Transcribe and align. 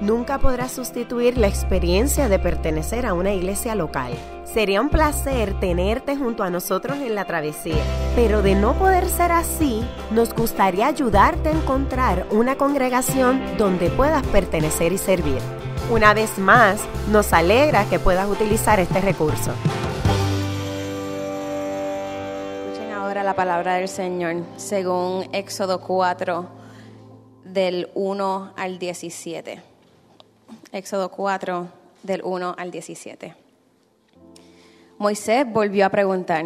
nunca 0.00 0.38
podrá 0.38 0.68
sustituir 0.68 1.38
la 1.38 1.48
experiencia 1.48 2.28
de 2.28 2.38
pertenecer 2.38 3.06
a 3.06 3.14
una 3.14 3.32
iglesia 3.32 3.74
local. 3.74 4.12
Sería 4.44 4.80
un 4.80 4.88
placer 4.88 5.58
tenerte 5.60 6.16
junto 6.16 6.42
a 6.42 6.50
nosotros 6.50 6.98
en 6.98 7.14
la 7.14 7.24
travesía, 7.24 7.82
pero 8.16 8.42
de 8.42 8.54
no 8.54 8.74
poder 8.74 9.08
ser 9.08 9.32
así, 9.32 9.84
nos 10.10 10.34
gustaría 10.34 10.86
ayudarte 10.86 11.50
a 11.50 11.52
encontrar 11.52 12.26
una 12.30 12.56
congregación 12.56 13.40
donde 13.58 13.90
puedas 13.90 14.26
pertenecer 14.28 14.92
y 14.92 14.98
servir. 14.98 15.38
Una 15.90 16.14
vez 16.14 16.38
más, 16.38 16.80
nos 17.10 17.32
alegra 17.32 17.84
que 17.88 17.98
puedas 17.98 18.28
utilizar 18.28 18.80
este 18.80 19.00
recurso. 19.00 19.52
Escuchen 22.66 22.92
ahora 22.92 23.22
la 23.22 23.34
palabra 23.34 23.74
del 23.74 23.88
Señor, 23.88 24.44
según 24.56 25.28
Éxodo 25.32 25.80
4, 25.80 26.48
del 27.44 27.90
1 27.94 28.52
al 28.56 28.78
17. 28.78 29.67
Éxodo 30.72 31.10
4, 31.10 31.68
del 32.02 32.22
1 32.22 32.54
al 32.58 32.70
17. 32.70 33.34
Moisés 34.98 35.46
volvió 35.50 35.86
a 35.86 35.90
preguntar, 35.90 36.44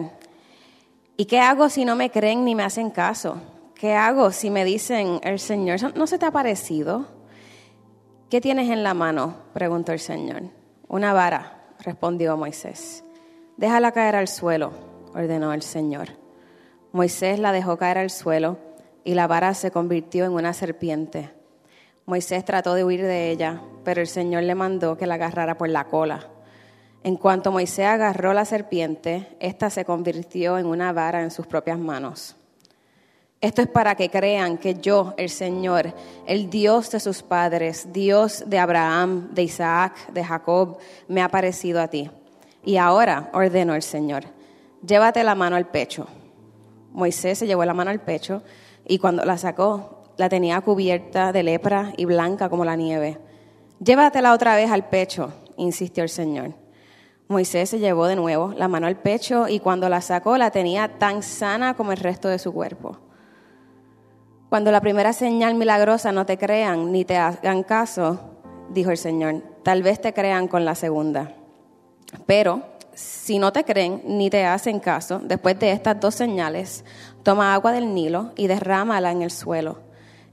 ¿y 1.16 1.24
qué 1.24 1.40
hago 1.40 1.68
si 1.68 1.84
no 1.84 1.96
me 1.96 2.10
creen 2.10 2.44
ni 2.44 2.54
me 2.54 2.62
hacen 2.62 2.90
caso? 2.90 3.36
¿Qué 3.74 3.94
hago 3.94 4.30
si 4.30 4.50
me 4.50 4.64
dicen, 4.64 5.18
el 5.24 5.40
Señor 5.40 5.96
no 5.96 6.06
se 6.06 6.18
te 6.18 6.26
ha 6.26 6.30
parecido? 6.30 7.06
¿Qué 8.30 8.40
tienes 8.40 8.70
en 8.70 8.82
la 8.82 8.94
mano? 8.94 9.34
preguntó 9.52 9.92
el 9.92 9.98
Señor. 9.98 10.42
Una 10.86 11.12
vara, 11.12 11.74
respondió 11.80 12.36
Moisés. 12.36 13.02
Déjala 13.56 13.92
caer 13.92 14.14
al 14.14 14.28
suelo, 14.28 14.72
ordenó 15.14 15.52
el 15.52 15.62
Señor. 15.62 16.10
Moisés 16.92 17.38
la 17.38 17.50
dejó 17.50 17.76
caer 17.76 17.98
al 17.98 18.10
suelo 18.10 18.58
y 19.02 19.14
la 19.14 19.26
vara 19.26 19.54
se 19.54 19.70
convirtió 19.70 20.24
en 20.26 20.32
una 20.32 20.52
serpiente. 20.52 21.41
Moisés 22.06 22.44
trató 22.44 22.74
de 22.74 22.84
huir 22.84 23.02
de 23.02 23.30
ella, 23.30 23.60
pero 23.84 24.00
el 24.00 24.08
Señor 24.08 24.42
le 24.42 24.54
mandó 24.54 24.96
que 24.96 25.06
la 25.06 25.14
agarrara 25.14 25.56
por 25.56 25.68
la 25.68 25.84
cola. 25.84 26.28
En 27.04 27.16
cuanto 27.16 27.52
Moisés 27.52 27.86
agarró 27.86 28.32
la 28.32 28.44
serpiente, 28.44 29.36
ésta 29.40 29.70
se 29.70 29.84
convirtió 29.84 30.58
en 30.58 30.66
una 30.66 30.92
vara 30.92 31.22
en 31.22 31.30
sus 31.30 31.46
propias 31.46 31.78
manos. 31.78 32.36
Esto 33.40 33.60
es 33.60 33.66
para 33.66 33.96
que 33.96 34.08
crean 34.08 34.56
que 34.56 34.74
yo, 34.74 35.14
el 35.16 35.28
Señor, 35.28 35.92
el 36.26 36.48
Dios 36.48 36.92
de 36.92 37.00
sus 37.00 37.24
padres, 37.24 37.92
Dios 37.92 38.44
de 38.46 38.60
Abraham, 38.60 39.30
de 39.32 39.42
Isaac, 39.42 40.12
de 40.12 40.22
Jacob, 40.22 40.78
me 41.08 41.22
ha 41.22 41.28
parecido 41.28 41.80
a 41.80 41.88
ti. 41.88 42.08
Y 42.64 42.76
ahora 42.76 43.30
ordenó 43.32 43.74
el 43.74 43.82
Señor, 43.82 44.26
llévate 44.86 45.24
la 45.24 45.34
mano 45.34 45.56
al 45.56 45.66
pecho. 45.66 46.06
Moisés 46.92 47.38
se 47.38 47.48
llevó 47.48 47.64
la 47.64 47.74
mano 47.74 47.90
al 47.90 48.00
pecho 48.00 48.44
y 48.86 48.98
cuando 48.98 49.24
la 49.24 49.36
sacó, 49.38 50.01
la 50.16 50.28
tenía 50.28 50.60
cubierta 50.60 51.32
de 51.32 51.42
lepra 51.42 51.92
y 51.96 52.04
blanca 52.04 52.48
como 52.48 52.64
la 52.64 52.76
nieve. 52.76 53.18
Llévatela 53.82 54.32
otra 54.32 54.54
vez 54.54 54.70
al 54.70 54.88
pecho, 54.88 55.32
insistió 55.56 56.02
el 56.02 56.08
Señor. 56.08 56.54
Moisés 57.28 57.70
se 57.70 57.78
llevó 57.78 58.06
de 58.06 58.16
nuevo 58.16 58.52
la 58.56 58.68
mano 58.68 58.86
al 58.86 58.96
pecho 58.96 59.48
y 59.48 59.58
cuando 59.58 59.88
la 59.88 60.00
sacó 60.00 60.36
la 60.36 60.50
tenía 60.50 60.98
tan 60.98 61.22
sana 61.22 61.74
como 61.74 61.92
el 61.92 61.98
resto 61.98 62.28
de 62.28 62.38
su 62.38 62.52
cuerpo. 62.52 62.98
Cuando 64.48 64.70
la 64.70 64.82
primera 64.82 65.14
señal 65.14 65.54
milagrosa 65.54 66.12
no 66.12 66.26
te 66.26 66.36
crean 66.36 66.92
ni 66.92 67.06
te 67.06 67.16
hagan 67.16 67.62
caso, 67.62 68.20
dijo 68.68 68.90
el 68.90 68.98
Señor, 68.98 69.42
tal 69.62 69.82
vez 69.82 70.00
te 70.00 70.12
crean 70.12 70.46
con 70.46 70.64
la 70.66 70.74
segunda. 70.74 71.34
Pero 72.26 72.62
si 72.92 73.38
no 73.38 73.52
te 73.52 73.64
creen 73.64 74.02
ni 74.04 74.28
te 74.28 74.44
hacen 74.44 74.78
caso, 74.78 75.20
después 75.24 75.58
de 75.58 75.72
estas 75.72 75.98
dos 75.98 76.14
señales, 76.14 76.84
toma 77.22 77.54
agua 77.54 77.72
del 77.72 77.94
Nilo 77.94 78.32
y 78.36 78.46
derrámala 78.46 79.10
en 79.10 79.22
el 79.22 79.30
suelo. 79.30 79.78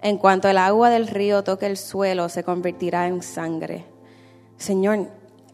En 0.02 0.18
cuanto 0.18 0.48
el 0.48 0.58
agua 0.58 0.90
del 0.90 1.08
río 1.08 1.44
toque 1.44 1.66
el 1.66 1.78
suelo, 1.78 2.30
se 2.30 2.44
convertirá 2.44 3.08
en 3.08 3.22
sangre. 3.22 3.86
Señor, 4.58 5.08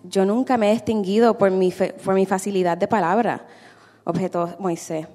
yo 0.03 0.25
nunca 0.25 0.57
me 0.57 0.69
he 0.69 0.73
extinguido 0.73 1.37
por 1.37 1.49
mi, 1.51 1.71
por 1.71 2.13
mi 2.13 2.25
facilidad 2.25 2.77
de 2.77 2.87
palabra, 2.87 3.47
objetó 4.03 4.55
Moisés. 4.59 5.07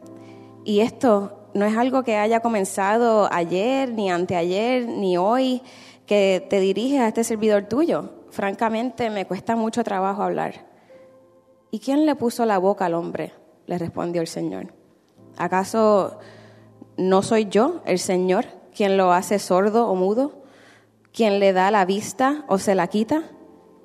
Y 0.64 0.80
esto 0.80 1.48
no 1.54 1.64
es 1.64 1.76
algo 1.76 2.02
que 2.02 2.16
haya 2.16 2.40
comenzado 2.40 3.32
ayer, 3.32 3.92
ni 3.92 4.10
anteayer, 4.10 4.86
ni 4.86 5.16
hoy, 5.16 5.62
que 6.06 6.44
te 6.50 6.58
diriges 6.58 7.00
a 7.00 7.08
este 7.08 7.22
servidor 7.22 7.64
tuyo. 7.64 8.10
Francamente, 8.30 9.10
me 9.10 9.26
cuesta 9.26 9.54
mucho 9.54 9.84
trabajo 9.84 10.22
hablar. 10.22 10.66
¿Y 11.70 11.78
quién 11.78 12.04
le 12.04 12.16
puso 12.16 12.44
la 12.46 12.58
boca 12.58 12.86
al 12.86 12.94
hombre? 12.94 13.32
Le 13.66 13.78
respondió 13.78 14.20
el 14.20 14.26
Señor. 14.26 14.72
¿Acaso 15.36 16.18
no 16.96 17.22
soy 17.22 17.46
yo, 17.46 17.80
el 17.86 18.00
Señor, 18.00 18.59
quien 18.74 18.96
lo 18.96 19.12
hace 19.12 19.38
sordo 19.38 19.88
o 19.88 19.94
mudo? 19.94 20.42
¿Quien 21.12 21.40
le 21.40 21.52
da 21.52 21.70
la 21.70 21.84
vista 21.84 22.44
o 22.48 22.58
se 22.58 22.74
la 22.74 22.86
quita? 22.86 23.24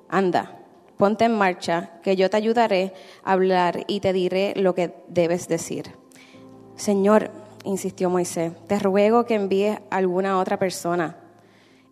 Anda, 0.08 0.60
ponte 0.96 1.24
en 1.24 1.36
marcha, 1.36 1.98
que 2.02 2.16
yo 2.16 2.30
te 2.30 2.36
ayudaré 2.36 2.94
a 3.24 3.32
hablar 3.32 3.84
y 3.86 4.00
te 4.00 4.12
diré 4.12 4.54
lo 4.56 4.74
que 4.74 4.94
debes 5.08 5.48
decir. 5.48 5.92
Señor, 6.76 7.30
insistió 7.64 8.10
Moisés, 8.10 8.52
te 8.68 8.78
ruego 8.78 9.26
que 9.26 9.34
envíes 9.34 9.78
a 9.90 9.96
alguna 9.96 10.38
otra 10.38 10.58
persona. 10.58 11.16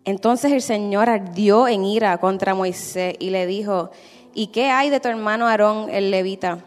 Entonces 0.05 0.51
el 0.51 0.61
Señor 0.61 1.09
ardió 1.09 1.67
en 1.67 1.83
ira 1.83 2.17
contra 2.19 2.53
Moisés 2.53 3.15
y 3.19 3.31
le 3.31 3.45
dijo, 3.47 3.89
¿y 4.33 4.47
qué 4.47 4.69
hay 4.69 4.89
de 4.89 4.99
tu 4.99 5.09
hermano 5.09 5.47
Aarón 5.47 5.89
el 5.89 6.11
levita? 6.11 6.63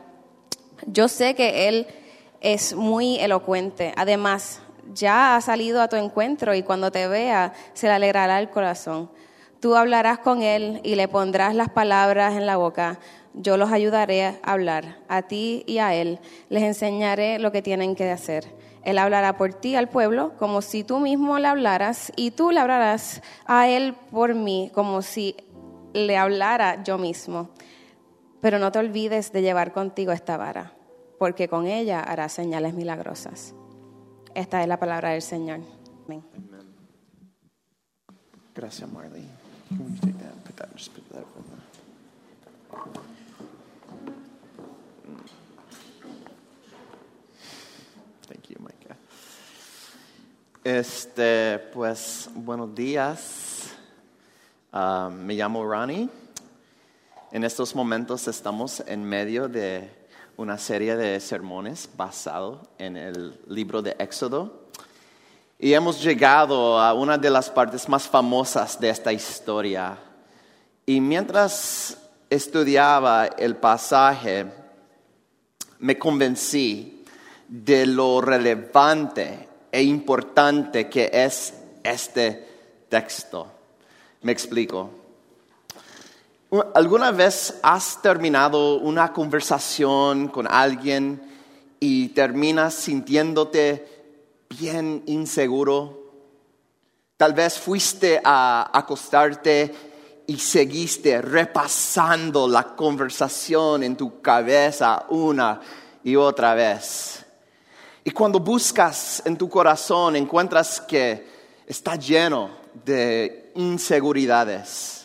Yo 0.87 1.09
sé 1.09 1.35
que 1.35 1.69
él 1.69 1.87
es 2.41 2.75
muy 2.75 3.19
elocuente. 3.19 3.93
Además, 3.97 4.61
ya 4.93 5.37
ha 5.37 5.41
salido 5.41 5.83
a 5.83 5.89
tu 5.89 5.97
encuentro 5.97 6.55
y 6.55 6.63
cuando 6.63 6.91
te 6.91 7.09
vea 7.09 7.53
se 7.75 7.87
le 7.87 7.95
alegrará 7.95 8.39
el 8.41 8.51
corazón. 8.51 9.11
Tú 9.61 9.75
hablarás 9.75 10.21
con 10.21 10.43
él 10.43 10.81
y 10.85 10.95
le 10.95 11.09
pondrás 11.09 11.55
las 11.55 11.69
palabras 11.69 12.35
en 12.35 12.47
la 12.47 12.57
boca. 12.57 13.01
Yo 13.35 13.57
los 13.57 13.73
ayudaré 13.73 14.25
a 14.25 14.39
hablar, 14.43 14.99
a 15.09 15.23
ti 15.23 15.65
y 15.67 15.79
a 15.79 15.95
él. 15.95 16.21
Les 16.49 16.63
enseñaré 16.63 17.39
lo 17.39 17.51
que 17.51 17.63
tienen 17.63 17.97
que 17.97 18.11
hacer. 18.11 18.47
Él 18.85 18.99
hablará 18.99 19.37
por 19.37 19.55
ti 19.55 19.75
al 19.75 19.89
pueblo 19.89 20.33
como 20.39 20.63
si 20.63 20.85
tú 20.85 21.01
mismo 21.01 21.39
le 21.39 21.49
hablaras 21.49 22.13
y 22.17 22.31
tú 22.31 22.53
le 22.53 22.61
hablarás 22.61 23.21
a 23.47 23.69
él 23.69 23.95
por 24.11 24.35
mí 24.35 24.71
como 24.73 25.03
si 25.03 25.37
le 25.93 26.17
hablara 26.17 26.83
yo 26.85 26.97
mismo. 26.97 27.51
Pero 28.41 28.59
no 28.59 28.71
te 28.71 28.79
olvides 28.79 29.33
de 29.33 29.43
llevar 29.43 29.73
contigo 29.73 30.13
esta 30.13 30.37
vara, 30.37 30.73
porque 31.19 31.49
con 31.49 31.67
ella 31.67 32.01
harás 32.01 32.33
señales 32.33 32.75
milagrosas. 32.75 33.55
Esta 34.35 34.63
es 34.63 34.69
la 34.69 34.79
palabra 34.79 35.11
del 35.11 35.23
Señor. 35.23 35.61
Amén. 36.07 36.23
Gracias, 38.55 38.91
Marley. 38.91 39.25
The- 39.71 40.13
Thank 48.27 48.49
you, 48.51 48.57
Micah. 48.61 48.97
Este, 50.65 51.59
pues, 51.73 52.29
buenos 52.35 52.75
días. 52.75 53.71
Ah, 54.73 55.11
me 55.13 55.35
llamo 55.35 55.65
Rani. 55.69 56.11
En 57.33 57.45
estos 57.45 57.75
momentos 57.75 58.27
estamos 58.29 58.81
en 58.87 59.05
medio 59.05 59.49
de 59.49 59.91
una 60.39 60.57
serie 60.57 60.97
de 60.97 61.19
sermones 61.19 61.91
basado 61.97 62.69
en 62.79 62.97
el 62.97 63.41
libro 63.49 63.83
de 63.83 63.97
Éxodo. 63.99 64.69
Y 65.59 65.73
hemos 65.73 66.01
llegado 66.01 66.81
a 66.81 66.95
una 66.95 67.19
de 67.19 67.29
las 67.29 67.51
partes 67.51 67.89
más 67.89 68.07
famosas 68.07 68.79
de 68.79 68.89
esta 68.89 69.13
historia. 69.13 69.99
Y 70.87 71.01
mientras 71.01 71.99
estudiaba 72.31 73.27
el 73.27 73.57
pasaje, 73.57 74.47
me 75.81 75.99
convencí 75.99 77.05
de 77.49 77.87
lo 77.87 78.21
relevante 78.21 79.49
e 79.73 79.83
importante 79.83 80.89
que 80.89 81.11
es 81.13 81.53
este 81.83 82.47
texto. 82.89 83.49
Me 84.23 84.31
explico. 84.31 84.98
¿Alguna 86.51 87.11
vez 87.11 87.59
has 87.63 88.01
terminado 88.01 88.79
una 88.79 89.13
conversación 89.13 90.29
con 90.29 90.47
alguien 90.47 91.21
y 91.79 92.09
terminas 92.09 92.73
sintiéndote 92.73 94.47
bien 94.59 95.03
inseguro? 95.05 96.11
Tal 97.19 97.35
vez 97.35 97.59
fuiste 97.59 98.19
a 98.25 98.71
acostarte 98.73 99.75
y 100.27 100.39
seguiste 100.39 101.21
repasando 101.21 102.49
la 102.49 102.75
conversación 102.75 103.83
en 103.83 103.95
tu 103.95 104.23
cabeza 104.23 105.05
una 105.11 105.61
y 106.03 106.17
otra 106.17 106.55
vez. 106.55 107.27
Y 108.05 108.11
cuando 108.11 108.41
buscas 108.41 109.21
en 109.27 109.37
tu 109.37 109.51
corazón 109.51 110.17
encuentras 110.17 110.81
que 110.81 111.27
está 111.67 111.97
lleno 111.97 112.49
de 112.87 113.53
inseguridades. 113.55 114.98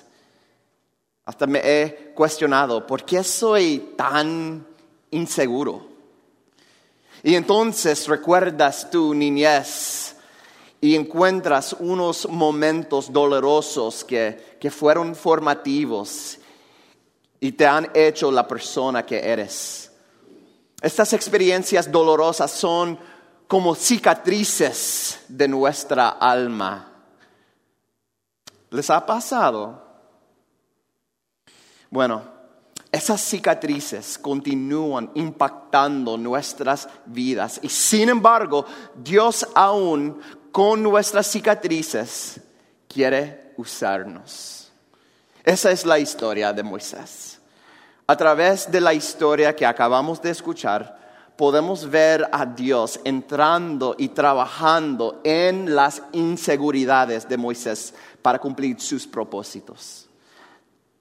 Hasta 1.25 1.47
me 1.47 1.59
he 1.63 2.13
cuestionado, 2.13 2.85
¿por 2.85 3.05
qué 3.05 3.23
soy 3.23 3.93
tan 3.95 4.67
inseguro? 5.11 5.87
Y 7.23 7.35
entonces 7.35 8.07
recuerdas 8.07 8.89
tu 8.91 9.13
niñez 9.13 10.17
y 10.81 10.95
encuentras 10.95 11.77
unos 11.79 12.27
momentos 12.27 13.13
dolorosos 13.13 14.03
que, 14.03 14.57
que 14.59 14.69
fueron 14.69 15.15
formativos 15.15 16.37
y 17.39 17.53
te 17.53 17.65
han 17.65 17.89
hecho 17.93 18.29
la 18.29 18.45
persona 18.45 19.05
que 19.05 19.19
eres. 19.19 19.91
Estas 20.81 21.13
experiencias 21.13 21.89
dolorosas 21.89 22.51
son 22.51 22.99
como 23.47 23.75
cicatrices 23.75 25.21
de 25.29 25.47
nuestra 25.47 26.09
alma. 26.09 26.91
¿Les 28.69 28.89
ha 28.89 29.05
pasado? 29.05 29.82
Bueno, 31.93 32.23
esas 32.91 33.21
cicatrices 33.21 34.17
continúan 34.17 35.11
impactando 35.13 36.17
nuestras 36.17 36.89
vidas 37.05 37.59
y 37.61 37.69
sin 37.69 38.09
embargo 38.09 38.65
Dios 38.95 39.47
aún 39.53 40.19
con 40.51 40.81
nuestras 40.81 41.27
cicatrices 41.27 42.41
quiere 42.87 43.53
usarnos. 43.57 44.71
Esa 45.43 45.69
es 45.69 45.85
la 45.85 45.99
historia 45.99 46.51
de 46.51 46.63
Moisés. 46.63 47.39
A 48.07 48.17
través 48.17 48.71
de 48.71 48.81
la 48.81 48.95
historia 48.95 49.55
que 49.55 49.67
acabamos 49.67 50.19
de 50.19 50.31
escuchar, 50.31 50.97
podemos 51.37 51.87
ver 51.87 52.27
a 52.31 52.43
Dios 52.43 52.99
entrando 53.03 53.95
y 53.99 54.09
trabajando 54.09 55.21
en 55.23 55.75
las 55.75 56.01
inseguridades 56.13 57.29
de 57.29 57.37
Moisés 57.37 57.93
para 58.23 58.39
cumplir 58.39 58.81
sus 58.81 59.05
propósitos. 59.05 60.02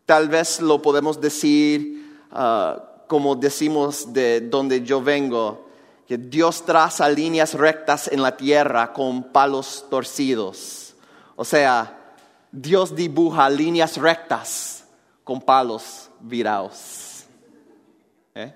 Tal 0.07 0.29
vez 0.29 0.61
lo 0.61 0.83
podemos 0.83 1.21
decir 1.21 2.27
ah, 2.31 2.83
como 3.13 3.37
decimos 3.37 4.11
de 4.13 4.41
donde 4.41 4.83
yo 4.83 5.03
vengo, 5.03 5.69
que 6.09 6.17
Dios 6.17 6.65
traza 6.65 7.09
líneas 7.11 7.53
rectas 7.53 8.09
en 8.09 8.23
la 8.23 8.37
tierra 8.37 8.93
con 8.93 9.25
palos 9.25 9.85
torcidos. 9.91 10.95
O 11.37 11.45
sea, 11.45 12.15
Dios 12.51 12.97
dibuja 12.97 13.51
líneas 13.51 13.99
rectas 13.99 14.85
con 15.25 15.43
palos 15.43 16.09
virados. 16.21 17.25
¿Eh? 18.35 18.55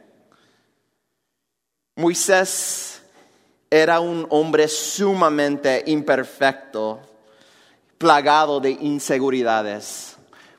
Moisés 1.96 3.02
era 3.70 4.00
un 4.00 4.26
hombre 4.30 4.68
sumamente 4.68 5.84
imperfecto, 5.86 7.00
plagado 7.98 8.58
de 8.58 8.70
inseguridades. 8.70 10.15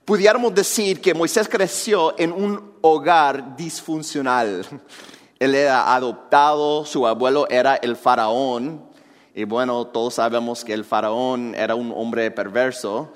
Pudiéramos 0.08 0.56
decir 0.56 1.02
que 1.02 1.14
Moisés 1.14 1.50
creció 1.50 2.18
en 2.18 2.32
un 2.32 2.78
hogar 2.80 3.58
disfuncional. 3.58 4.66
Él 5.40 5.54
era 5.54 5.94
adoptado, 5.94 6.86
su 6.86 7.06
abuelo 7.06 7.46
era 7.50 7.76
el 7.76 7.96
faraón, 7.96 8.90
y 9.36 9.44
bueno, 9.44 9.86
todos 9.88 10.14
sabemos 10.16 10.64
que 10.64 10.74
el 10.74 10.86
faraón 10.86 11.54
era 11.54 11.76
un 11.76 11.94
hombre 11.96 12.32
perverso, 12.32 13.12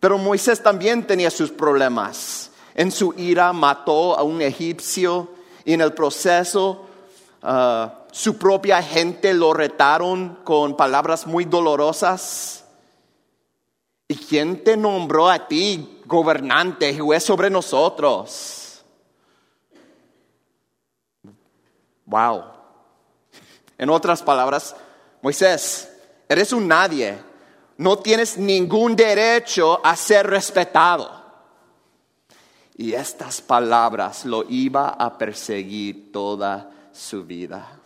pero 0.00 0.18
Moisés 0.18 0.62
también 0.62 1.06
tenía 1.06 1.30
sus 1.30 1.50
problemas. 1.50 2.50
En 2.74 2.90
su 2.90 3.14
ira 3.16 3.52
mató 3.52 4.18
a 4.18 4.22
un 4.22 4.42
egipcio 4.42 5.30
y 5.64 5.72
en 5.72 5.80
el 5.80 5.94
proceso 5.94 6.90
Ah, 7.42 8.04
su 8.12 8.36
propia 8.36 8.82
gente 8.82 9.32
lo 9.32 9.54
retaron 9.54 10.40
con 10.44 10.76
palabras 10.76 11.26
muy 11.26 11.44
dolorosas. 11.44 12.64
¿Y 14.08 14.16
quién 14.16 14.62
te 14.64 14.76
nombró 14.76 15.30
a 15.30 15.46
ti 15.46 15.99
gobernante, 16.10 16.98
juez 16.98 17.22
sobre 17.22 17.48
nosotros? 17.48 18.82
Wow. 22.04 22.42
En 23.78 23.88
otras 23.88 24.22
palabras, 24.22 24.74
Moisés, 25.22 25.88
eres 26.28 26.52
un 26.52 26.66
nadie. 26.66 27.16
No 27.78 27.98
tienes 27.98 28.36
ningún 28.36 28.94
derecho 28.94 29.80
a 29.82 29.96
ser 29.96 30.26
respetado. 30.26 31.08
Y 32.76 32.92
estas 32.92 33.40
palabras 33.40 34.24
lo 34.24 34.44
iba 34.48 34.88
a 34.90 35.16
perseguir 35.16 36.12
toda 36.12 36.70
su 36.92 37.24
vida. 37.24 37.79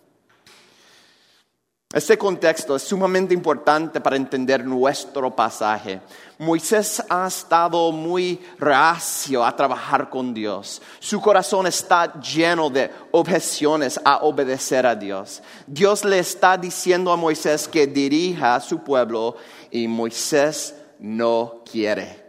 Este 1.94 2.18
contexto 2.18 2.74
es 2.74 2.82
sumamente 2.82 3.34
importante 3.34 4.00
para 4.00 4.16
entender 4.16 4.64
nuestro 4.64 5.30
pasaje. 5.30 6.00
Moisés 6.38 7.00
ha 7.08 7.28
estado 7.28 7.92
muy 7.92 8.44
reacio 8.58 9.44
a 9.44 9.54
trabajar 9.54 10.10
con 10.10 10.34
Dios. 10.34 10.82
Su 10.98 11.20
corazón 11.20 11.68
está 11.68 12.20
lleno 12.20 12.68
de 12.68 12.90
objeciones 13.12 14.00
a 14.04 14.24
obedecer 14.24 14.84
a 14.86 14.96
Dios. 14.96 15.40
Dios 15.68 16.04
le 16.04 16.18
está 16.18 16.58
diciendo 16.58 17.12
a 17.12 17.16
Moisés 17.16 17.68
que 17.68 17.86
dirija 17.86 18.56
a 18.56 18.60
su 18.60 18.80
pueblo 18.80 19.36
y 19.70 19.86
Moisés 19.86 20.74
no 20.98 21.62
quiere. 21.70 22.24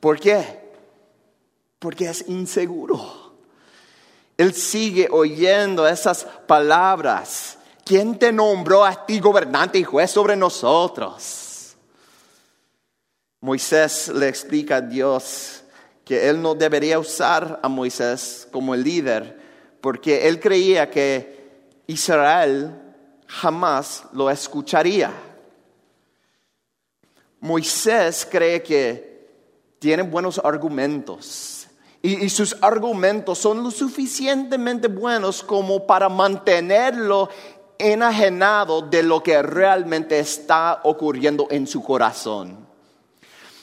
¿Por 0.00 0.20
qué? 0.20 0.70
Porque 1.78 2.10
es 2.10 2.28
inseguro. 2.28 3.32
Él 4.36 4.52
sigue 4.52 5.08
oyendo 5.10 5.88
esas 5.88 6.24
palabras. 6.46 7.57
¿Quién 7.88 8.18
te 8.18 8.30
nombró 8.30 8.84
a 8.84 9.06
ti 9.06 9.18
gobernante 9.18 9.78
y 9.78 9.82
juez 9.82 10.10
sobre 10.10 10.36
nosotros? 10.36 11.74
Moisés 13.40 14.08
le 14.08 14.28
explica 14.28 14.76
a 14.76 14.80
Dios 14.82 15.62
que 16.04 16.28
él 16.28 16.42
no 16.42 16.54
debería 16.54 16.98
usar 16.98 17.58
a 17.62 17.66
Moisés 17.66 18.46
como 18.52 18.74
el 18.74 18.84
líder 18.84 19.40
porque 19.80 20.28
él 20.28 20.38
creía 20.38 20.90
que 20.90 21.80
Israel 21.86 22.78
jamás 23.26 24.02
lo 24.12 24.28
escucharía. 24.28 25.10
Moisés 27.40 28.28
cree 28.30 28.62
que 28.62 29.30
tiene 29.78 30.02
buenos 30.02 30.38
argumentos 30.44 31.58
y, 32.00 32.28
sus 32.28 32.56
argumentos 32.60 33.38
son 33.38 33.62
lo 33.62 33.72
suficientemente 33.72 34.86
buenos 34.86 35.42
como 35.42 35.84
para 35.84 36.08
mantenerlo 36.08 37.28
enajenado 37.78 38.82
de 38.82 39.02
lo 39.02 39.22
que 39.22 39.40
realmente 39.42 40.18
está 40.18 40.80
ocurriendo 40.82 41.46
en 41.50 41.66
su 41.66 41.82
corazón. 41.82 42.66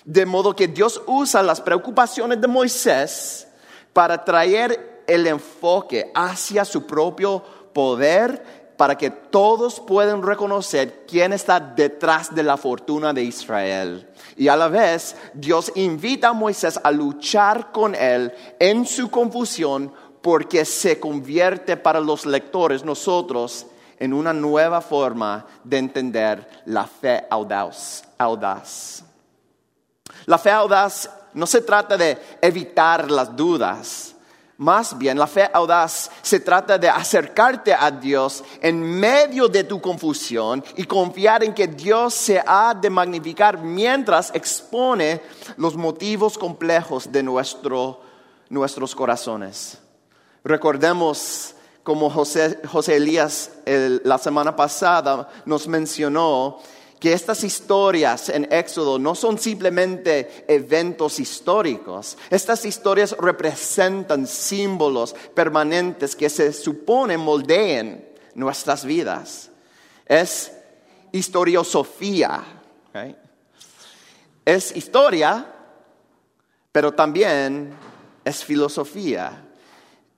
De 0.03 0.25
modo 0.25 0.55
que 0.55 0.67
Dios 0.67 1.01
usa 1.07 1.43
las 1.43 1.61
preocupaciones 1.61 2.39
de 2.39 2.47
Moisés 2.47 3.47
para 3.91 4.23
traer 4.23 5.03
el 5.07 5.27
enfoque 5.27 6.11
hacia 6.13 6.65
su 6.65 6.85
propio 6.85 7.43
poder 7.73 8.65
para 8.77 8.97
que 8.97 9.09
todos 9.09 9.79
puedan 9.79 10.21
reconocer 10.21 11.05
quién 11.07 11.33
está 11.33 11.59
detrás 11.59 12.33
de 12.35 12.43
la 12.43 12.57
fortuna 12.57 13.13
de 13.13 13.23
Israel. 13.23 14.07
Y 14.35 14.47
a 14.47 14.55
la 14.55 14.67
vez, 14.67 15.15
Dios 15.33 15.71
invita 15.75 16.29
a 16.29 16.33
Moisés 16.33 16.79
a 16.83 16.91
luchar 16.91 17.71
con 17.71 17.95
él 17.95 18.33
en 18.59 18.85
su 18.85 19.09
confusión 19.09 19.93
porque 20.21 20.65
se 20.65 20.99
convierte 20.99 21.77
para 21.77 21.99
los 21.99 22.25
lectores, 22.25 22.83
nosotros, 22.83 23.67
en 23.99 24.13
una 24.13 24.33
nueva 24.33 24.81
forma 24.81 25.45
de 25.63 25.77
entender 25.77 26.63
la 26.65 26.85
fe 26.85 27.25
audaz. 27.29 28.03
La 30.25 30.37
fe 30.37 30.51
audaz 30.51 31.09
no 31.33 31.45
se 31.45 31.61
trata 31.61 31.97
de 31.97 32.17
evitar 32.41 33.09
las 33.11 33.35
dudas, 33.35 34.15
más 34.57 34.97
bien, 34.97 35.19
la 35.19 35.27
fe 35.27 35.49
audaz 35.51 36.09
se 36.21 36.39
trata 36.39 36.77
de 36.77 36.87
acercarte 36.87 37.73
a 37.73 37.91
Dios 37.91 38.41
en 38.61 38.81
medio 38.81 39.49
de 39.49 39.65
tu 39.65 39.81
confusión 39.81 40.63
y 40.77 40.85
confiar 40.85 41.43
en 41.43 41.53
que 41.53 41.67
Dios 41.67 42.13
se 42.13 42.41
ha 42.45 42.73
de 42.73 42.89
magnificar 42.89 43.57
mientras 43.57 44.33
expone 44.33 45.21
los 45.57 45.75
motivos 45.75 46.37
complejos 46.37 47.11
de 47.11 47.21
nuestros 47.21 48.95
corazones. 48.95 49.77
Recordemos 50.41 51.54
como 51.85 52.09
José, 52.09 52.57
Elías 52.87 53.51
la 53.67 54.17
semana 54.17 54.55
pasada 54.55 55.29
nos 55.45 55.67
mencionó 55.67 56.57
que 56.99 57.13
estas 57.13 57.43
historias 57.43 58.29
en 58.29 58.51
Éxodo 58.51 58.97
no 58.97 59.13
son 59.13 59.37
simplemente 59.37 60.45
eventos 60.47 61.19
históricos. 61.19 62.17
Estas 62.31 62.65
historias 62.65 63.15
representan 63.19 64.25
símbolos 64.25 65.13
permanentes 65.35 66.15
que 66.15 66.27
se 66.27 66.51
supone 66.53 67.19
moldeen 67.19 68.03
nuestras 68.33 68.83
vidas. 68.83 69.51
Es 70.07 70.53
historiosofía. 71.11 72.43
Es 74.43 74.75
historia, 74.75 75.53
pero 76.71 76.95
también 76.95 77.75
es 78.23 78.43
filosofía. 78.43 79.44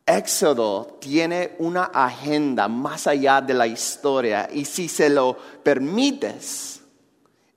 Éxodo 0.07 0.97
tiene 1.01 1.55
una 1.59 1.83
agenda 1.83 2.69
más 2.69 3.07
allá 3.07 3.41
de 3.41 3.53
la 3.53 3.67
historia 3.67 4.47
y 4.49 4.63
si 4.63 4.87
se 4.87 5.09
lo 5.09 5.37
permites, 5.61 6.81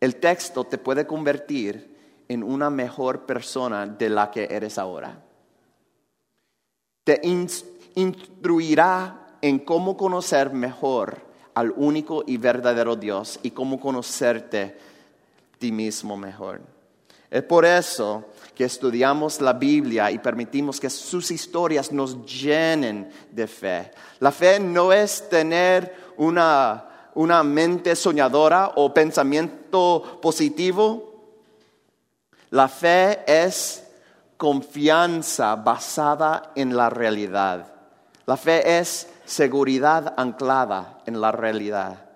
el 0.01 0.17
texto 0.17 0.65
te 0.65 0.77
puede 0.77 1.07
convertir 1.07 2.25
en 2.27 2.43
una 2.43 2.69
mejor 2.69 3.25
persona 3.25 3.87
de 3.87 4.11
la 4.11 4.33
que 4.33 4.49
eres 4.51 4.79
ahora. 4.79 5.23
Te 7.05 7.21
instruirá 7.95 9.37
en 9.41 9.61
cómo 9.61 9.97
conocer 9.97 10.53
mejor 10.53 11.19
al 11.55 11.73
único 11.77 12.25
y 12.27 12.37
verdadero 12.37 12.97
Dios 12.97 13.39
y 13.45 13.53
cómo 13.53 13.79
conocerte 13.79 14.77
ti 15.59 15.71
mismo 15.71 16.17
mejor. 16.17 16.80
Es 17.31 17.45
por 17.45 17.65
eso 17.65 18.25
que 18.55 18.65
estudiamos 18.65 19.41
la 19.41 19.53
Biblia 19.53 20.11
y 20.11 20.19
permitimos 20.19 20.81
que 20.81 20.91
sus 20.91 21.31
historias 21.31 21.93
nos 21.93 22.27
llenen 22.27 23.09
de 23.31 23.47
fe. 23.47 23.93
La 24.19 24.33
fe 24.33 24.59
no 24.59 24.93
es 24.93 25.29
tener 25.29 26.13
una, 26.17 27.11
una 27.15 27.45
mente 27.45 27.95
soñadora 27.95 28.73
o 28.75 28.93
pensamiento 28.93 30.19
positivo. 30.21 31.37
La 32.51 32.67
fe 32.67 33.21
es 33.27 33.85
confianza 34.37 35.55
basada 35.55 36.51
en 36.57 36.77
la 36.77 36.91
realidad. 36.91 37.73
La 38.27 38.37
fe 38.37 38.79
es 38.79 39.09
seguridad 39.25 40.15
anclada 40.17 40.99
en 41.07 41.21
la 41.21 41.31
realidad. 41.31 42.10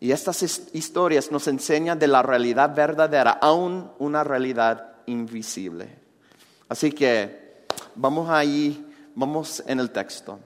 Y 0.00 0.12
estas 0.12 0.42
historias 0.72 1.30
nos 1.32 1.48
enseñan 1.48 1.98
de 1.98 2.06
la 2.06 2.22
realidad 2.22 2.74
verdadera, 2.74 3.32
aún 3.32 3.90
una 3.98 4.22
realidad 4.22 4.92
invisible. 5.06 5.88
Así 6.68 6.92
que 6.92 7.64
vamos 7.96 8.30
ahí, 8.30 8.86
vamos 9.14 9.62
en 9.66 9.80
el 9.80 9.90
texto. 9.90 10.38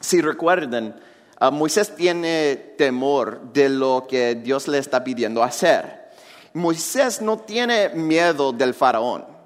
Si 0.00 0.20
recuerden, 0.20 0.94
ah, 1.38 1.50
Moisés 1.50 1.94
tiene 1.94 2.74
temor 2.76 3.52
de 3.52 3.68
lo 3.68 4.06
que 4.08 4.34
Dios 4.34 4.66
le 4.66 4.78
está 4.78 5.04
pidiendo 5.04 5.42
hacer. 5.42 6.10
Moisés 6.52 7.22
no 7.22 7.38
tiene 7.38 7.90
miedo 7.90 8.52
del 8.52 8.74
faraón. 8.74 9.36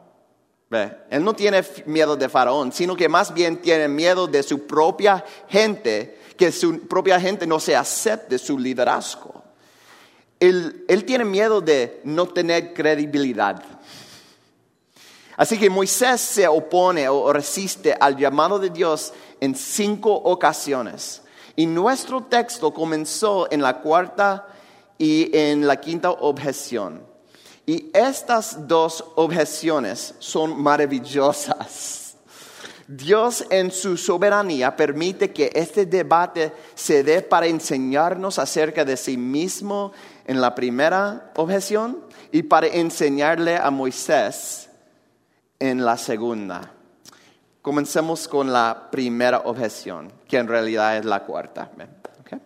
Él 1.10 1.24
no 1.24 1.34
tiene 1.34 1.64
miedo 1.86 2.16
de 2.16 2.28
faraón, 2.28 2.70
sino 2.70 2.94
que 2.94 3.08
más 3.08 3.34
bien 3.34 3.60
tiene 3.60 3.88
miedo 3.88 4.28
de 4.28 4.44
su 4.44 4.68
propia 4.68 5.24
gente 5.48 6.19
que 6.40 6.50
su 6.50 6.88
propia 6.88 7.20
gente 7.20 7.46
no 7.46 7.60
se 7.60 7.76
acepte 7.76 8.38
su 8.38 8.58
liderazgo. 8.58 9.44
Él, 10.40 11.04
tiene 11.06 11.26
miedo 11.26 11.60
de 11.60 12.00
no 12.02 12.26
tener 12.28 12.72
credibilidad. 12.72 13.62
Así 15.36 15.58
que 15.58 15.68
Moisés 15.68 16.18
se 16.22 16.48
opone 16.48 17.10
o 17.10 17.30
resiste 17.30 17.94
al 18.00 18.16
llamado 18.16 18.58
de 18.58 18.70
Dios 18.70 19.12
en 19.38 19.54
cinco 19.54 20.14
ocasiones. 20.14 21.20
Y 21.56 21.66
nuestro 21.66 22.22
texto 22.22 22.72
comenzó 22.72 23.46
en 23.52 23.60
la 23.60 23.82
cuarta 23.82 24.48
y 24.96 25.28
en 25.36 25.66
la 25.66 25.78
quinta 25.78 26.10
objeción. 26.10 27.02
Y 27.66 27.90
estas 27.92 28.66
dos 28.66 29.04
objeciones 29.14 30.14
son 30.20 30.58
maravillosas. 30.62 31.99
Dios 32.92 33.46
en 33.50 33.70
su 33.70 33.96
soberanía 33.96 34.74
permite 34.74 35.30
que 35.30 35.52
este 35.54 35.86
debate 35.86 36.52
se 36.74 37.04
dé 37.04 37.22
para 37.22 37.46
enseñarnos 37.46 38.40
acerca 38.40 38.84
de 38.84 38.96
sí 38.96 39.16
mismo 39.16 39.92
en 40.24 40.40
la 40.40 40.56
primera 40.56 41.30
objeción 41.36 42.04
y 42.32 42.42
para 42.42 42.66
enseñarle 42.66 43.56
a 43.56 43.70
Moisés 43.70 44.70
en 45.60 45.84
la 45.84 45.96
segunda. 45.96 46.72
Comencemos 47.62 48.26
con 48.26 48.52
la 48.52 48.88
primera 48.90 49.42
objeción, 49.44 50.12
que 50.26 50.38
en 50.38 50.48
realidad 50.48 50.96
es 50.96 51.04
la 51.04 51.24
cuarta. 51.24 51.70
Okay. 52.22 52.40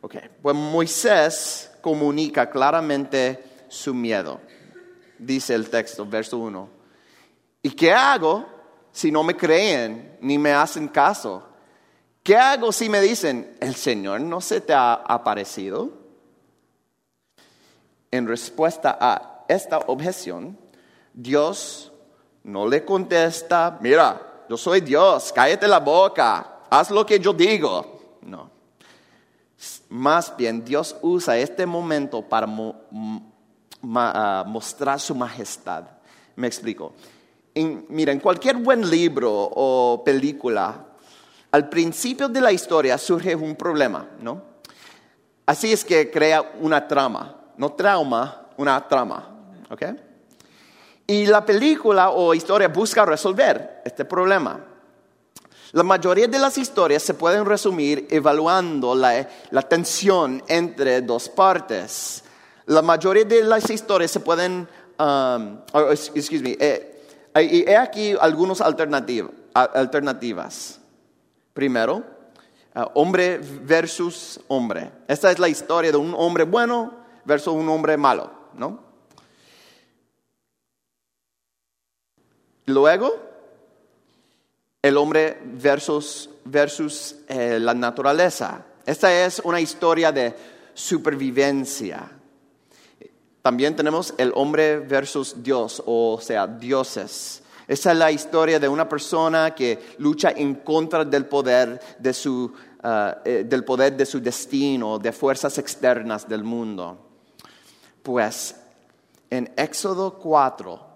Okay. 0.00 0.30
Pues 0.40 0.54
Moisés 0.54 1.72
comunica 1.80 2.48
claramente 2.48 3.64
su 3.66 3.94
miedo. 3.94 4.40
Dice 5.18 5.56
el 5.56 5.68
texto, 5.70 6.06
verso 6.06 6.38
1. 6.38 6.68
¿Y 7.62 7.70
qué 7.70 7.92
hago? 7.92 8.51
Si 8.92 9.10
no 9.10 9.22
me 9.22 9.34
creen 9.34 10.18
ni 10.20 10.38
me 10.38 10.52
hacen 10.52 10.88
caso? 10.88 11.42
¿Qué 12.22 12.36
hago 12.36 12.70
si 12.70 12.88
me 12.88 13.00
dicen, 13.00 13.56
el 13.60 13.74
Señor 13.74 14.20
no 14.20 14.40
se 14.40 14.60
te 14.60 14.72
ha 14.72 14.94
aparecido? 14.94 15.90
En 18.10 18.28
respuesta 18.28 18.96
a 19.00 19.44
esta 19.48 19.78
objeción, 19.78 20.56
Dios 21.12 21.90
no 22.44 22.68
le 22.68 22.84
contesta, 22.84 23.78
mira, 23.80 24.44
yo 24.48 24.56
soy 24.56 24.82
Dios, 24.82 25.32
cállate 25.34 25.66
la 25.66 25.80
boca, 25.80 26.60
haz 26.70 26.90
lo 26.90 27.04
que 27.04 27.18
yo 27.18 27.32
digo. 27.32 28.18
No. 28.20 28.50
Más 29.88 30.36
bien, 30.36 30.64
Dios 30.64 30.94
usa 31.02 31.38
este 31.38 31.66
momento 31.66 32.22
para 32.22 32.46
ah, 33.94 34.44
mostrar 34.46 35.00
su 35.00 35.14
majestad. 35.14 35.84
Me 36.36 36.46
explico 36.46 36.92
en, 37.54 37.86
mira, 37.88 38.12
en 38.12 38.20
cualquier 38.20 38.56
buen 38.56 38.88
libro 38.88 39.30
o 39.32 40.02
película, 40.04 40.86
al 41.50 41.68
principio 41.68 42.28
de 42.28 42.40
la 42.40 42.52
historia 42.52 42.96
surge 42.96 43.34
un 43.34 43.54
problema, 43.56 44.08
¿no? 44.20 44.42
Así 45.44 45.72
es 45.72 45.84
que 45.84 46.10
crea 46.10 46.52
una 46.60 46.86
trama, 46.86 47.36
no 47.56 47.72
trauma, 47.72 48.46
una 48.56 48.88
trama, 48.88 49.28
¿ok? 49.70 49.82
Y 51.06 51.26
la 51.26 51.44
película 51.44 52.10
o 52.10 52.32
historia 52.32 52.68
busca 52.68 53.04
resolver 53.04 53.82
este 53.84 54.04
problema. 54.04 54.64
La 55.72 55.82
mayoría 55.82 56.26
de 56.26 56.38
las 56.38 56.58
historias 56.58 57.02
se 57.02 57.14
pueden 57.14 57.44
resumir 57.44 58.06
evaluando 58.10 58.94
la, 58.94 59.26
tensión 59.68 60.42
entre 60.46 61.00
dos 61.00 61.28
partes. 61.28 62.24
La 62.66 62.82
mayoría 62.82 63.24
de 63.24 63.42
las 63.42 63.68
historias 63.70 64.10
se 64.10 64.20
pueden, 64.20 64.68
um, 64.98 65.58
excuse 65.90 66.42
me, 66.42 66.56
eh, 66.60 66.91
y 67.40 67.68
he 67.68 67.76
aquí 67.76 68.14
algunas 68.20 68.60
alternativas. 68.60 70.80
Primero, 71.54 72.04
ah, 72.74 72.90
hombre 72.94 73.38
versus 73.38 74.40
hombre. 74.48 74.90
Esta 75.08 75.30
es 75.30 75.38
la 75.38 75.48
historia 75.48 75.90
de 75.90 75.96
un 75.96 76.14
hombre 76.16 76.44
bueno 76.44 76.94
versus 77.24 77.54
un 77.54 77.68
hombre 77.68 77.96
malo, 77.96 78.30
¿no? 78.54 78.80
Luego, 82.66 83.12
el 84.82 84.96
hombre 84.96 85.40
versus, 85.44 86.30
versus 86.44 87.16
eh, 87.28 87.58
la 87.60 87.74
naturaleza. 87.74 88.64
Esta 88.86 89.24
es 89.24 89.40
una 89.44 89.60
historia 89.60 90.12
de 90.12 90.34
supervivencia. 90.74 92.10
También 93.42 93.74
tenemos 93.74 94.14
el 94.18 94.32
hombre 94.36 94.78
versus 94.78 95.42
Dios, 95.42 95.82
o 95.84 96.20
sea, 96.22 96.46
dioses. 96.46 97.42
Esa 97.66 97.90
es 97.90 97.98
la 97.98 98.12
historia 98.12 98.60
de 98.60 98.68
una 98.68 98.88
persona 98.88 99.52
que 99.52 99.94
lucha 99.98 100.30
en 100.30 100.54
contra 100.56 101.04
del 101.04 101.26
poder 101.26 101.80
de 101.98 102.14
su, 102.14 102.44
uh, 102.44 102.88
eh, 103.24 103.44
del 103.44 103.64
poder 103.64 103.96
de 103.96 104.06
su 104.06 104.20
destino, 104.20 104.96
de 105.00 105.10
fuerzas 105.10 105.58
externas 105.58 106.28
del 106.28 106.44
mundo. 106.44 106.98
Pues 108.04 108.54
en 109.28 109.52
Éxodo 109.56 110.18
4, 110.20 110.86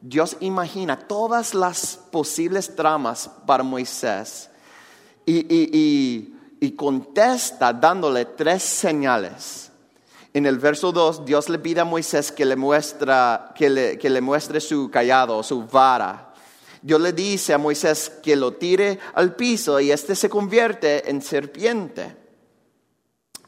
Dios 0.00 0.36
imagina 0.40 0.96
todas 0.96 1.54
las 1.54 1.98
posibles 2.12 2.76
tramas 2.76 3.28
para 3.46 3.64
Moisés 3.64 4.48
y, 5.24 6.32
y 6.60 6.70
contesta 6.72 7.72
dándole 7.72 8.26
tres 8.26 8.62
señales 8.62 9.72
en 10.36 10.44
el 10.44 10.58
verso 10.58 10.92
2, 10.92 11.24
Dios 11.24 11.48
le 11.48 11.58
pide 11.58 11.80
a 11.80 11.86
Moisés 11.86 12.30
que 12.30 12.44
le, 12.44 12.56
que 13.98 14.10
le, 14.10 14.20
muestre 14.20 14.60
su 14.60 14.90
callado, 14.90 15.42
su 15.42 15.66
vara. 15.66 16.34
Dios 16.82 17.00
le 17.00 17.14
dice 17.14 17.54
a 17.54 17.58
Moisés 17.58 18.10
que 18.22 18.36
lo 18.36 18.52
tire 18.52 18.98
al 19.14 19.34
piso 19.34 19.80
y 19.80 19.90
éste 19.90 20.14
se 20.14 20.28
convierte 20.28 21.08
en 21.08 21.22
serpiente. 21.22 22.14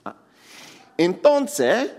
Ah. 0.03 0.17
Entonces, 0.97 1.93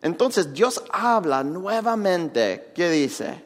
entonces 0.00 0.52
Dios 0.52 0.84
habla 0.92 1.42
nuevamente. 1.42 2.70
¿Qué 2.72 2.90
dice? 2.90 3.42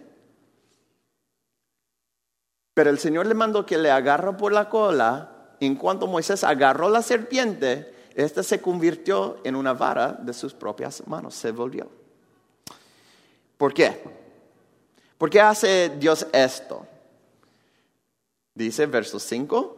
Pero 2.74 2.90
el 2.90 2.98
Señor 2.98 3.24
le 3.24 3.32
mandó 3.32 3.64
que 3.64 3.78
le 3.78 3.90
agarre 3.90 4.36
por 4.36 4.52
la 4.52 4.68
cola. 4.68 5.54
En 5.60 5.76
cuanto 5.76 6.06
Moisés 6.06 6.44
agarró 6.44 6.90
la 6.90 7.00
serpiente, 7.00 7.97
esta 8.24 8.42
se 8.42 8.60
convirtió 8.60 9.38
en 9.44 9.54
una 9.54 9.72
vara 9.74 10.12
de 10.12 10.32
sus 10.32 10.52
propias 10.52 11.06
manos, 11.06 11.36
se 11.36 11.52
volvió. 11.52 11.88
¿Por 13.56 13.72
qué? 13.72 14.02
¿Por 15.16 15.30
qué 15.30 15.40
hace 15.40 15.92
Dios 15.98 16.26
esto? 16.32 16.84
Dice 18.54 18.86
verso 18.86 19.20
5, 19.20 19.76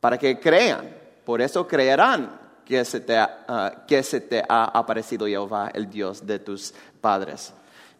para 0.00 0.18
que 0.18 0.40
crean, 0.40 0.92
por 1.24 1.40
eso 1.40 1.68
creerán 1.68 2.40
que 2.64 2.84
se, 2.84 2.98
te 2.98 3.16
ah, 3.16 3.84
que 3.86 4.02
se 4.02 4.20
te 4.20 4.42
ha 4.48 4.64
aparecido 4.64 5.28
Jehová, 5.28 5.70
el 5.72 5.88
Dios 5.88 6.26
de 6.26 6.40
tus 6.40 6.74
padres. 7.00 7.52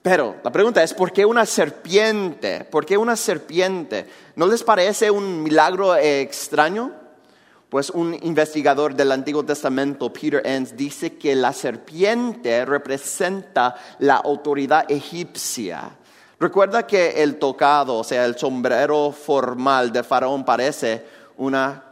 Pero 0.02 0.40
la 0.42 0.50
pregunta 0.50 0.82
es, 0.82 0.92
¿por 0.92 1.12
qué 1.12 1.24
una 1.24 1.46
serpiente? 1.46 2.64
¿Por 2.64 2.84
qué 2.84 2.98
una 2.98 3.14
serpiente? 3.14 4.08
¿No 4.34 4.48
les 4.48 4.64
parece 4.64 5.08
un 5.08 5.40
milagro 5.40 5.94
extraño? 5.94 7.01
Pues 7.72 7.88
un 7.88 8.12
investigador 8.20 8.94
del 8.94 9.12
Antiguo 9.12 9.46
Testamento, 9.46 10.12
Peter 10.12 10.42
Enns, 10.44 10.76
dice 10.76 11.16
que 11.16 11.34
la 11.34 11.54
serpiente 11.54 12.66
representa 12.66 13.74
la 14.00 14.16
autoridad 14.16 14.84
egipcia. 14.90 15.96
Recuerda 16.38 16.86
que 16.86 17.22
el 17.22 17.38
tocado, 17.38 17.96
o 17.96 18.04
sea, 18.04 18.26
el 18.26 18.36
sombrero 18.36 19.10
formal 19.10 19.90
de 19.90 20.02
Faraón 20.02 20.44
parece 20.44 21.02
una 21.38 21.82